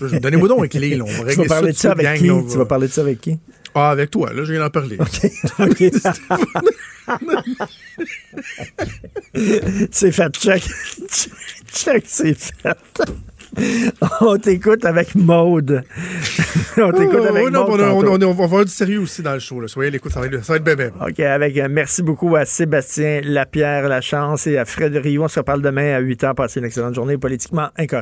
Donnez-moi 0.22 0.48
donc 0.48 0.62
les 0.62 0.68
clés, 0.70 0.96
là. 0.96 1.04
On 1.06 1.12
va 1.12 1.24
régler 1.24 1.34
tu 1.34 1.40
vas 1.42 1.48
parler 1.48 1.72
ça, 1.74 1.94
de 1.94 2.00
ça 2.00 2.08
avec 2.08 2.20
qui? 2.20 2.28
Tu 2.50 2.56
vas 2.56 2.64
parler 2.64 2.88
de 2.88 2.92
ça 2.92 3.00
avec 3.02 3.20
qui? 3.20 3.38
Ah, 3.74 3.90
avec 3.90 4.10
toi, 4.10 4.32
là, 4.32 4.44
je 4.44 4.52
viens 4.52 4.60
d'en 4.60 4.70
parler. 4.70 4.98
OK. 4.98 5.78
c'est 9.90 10.12
fait, 10.12 10.34
check. 10.34 10.62
check, 11.72 12.04
c'est 12.06 12.34
fait. 12.34 12.76
on 14.20 14.36
t'écoute 14.36 14.84
avec 14.84 15.14
Maude. 15.14 15.82
on 16.76 16.92
t'écoute 16.92 17.24
avec 17.26 17.44
oh, 17.46 17.50
Maude. 17.50 17.80
On, 17.80 18.04
on, 18.04 18.22
on, 18.22 18.34
va 18.34 18.44
avoir 18.44 18.64
du 18.64 18.70
sérieux 18.70 19.00
aussi 19.00 19.22
dans 19.22 19.34
le 19.34 19.40
show. 19.40 19.60
Là. 19.60 19.68
Soyez 19.68 19.90
l'écoute, 19.90 20.12
ça, 20.12 20.20
va 20.20 20.26
être, 20.26 20.44
ça 20.44 20.52
va 20.52 20.58
être 20.58 20.64
bébé. 20.64 20.90
OK, 21.00 21.20
avec, 21.20 21.56
euh, 21.56 21.68
merci 21.70 22.02
beaucoup 22.02 22.36
à 22.36 22.44
Sébastien 22.44 23.20
Lapierre 23.24 23.88
Lachance 23.88 24.46
et 24.46 24.58
à 24.58 24.64
Fred 24.64 24.94
Rio. 24.96 25.24
On 25.24 25.28
se 25.28 25.40
reparle 25.40 25.62
demain 25.62 25.94
à 25.94 26.00
8 26.00 26.24
h. 26.24 26.34
Passez 26.34 26.60
une 26.60 26.66
excellente 26.66 26.94
journée 26.94 27.16
politiquement 27.16 27.68
incorrecte. 27.76 27.96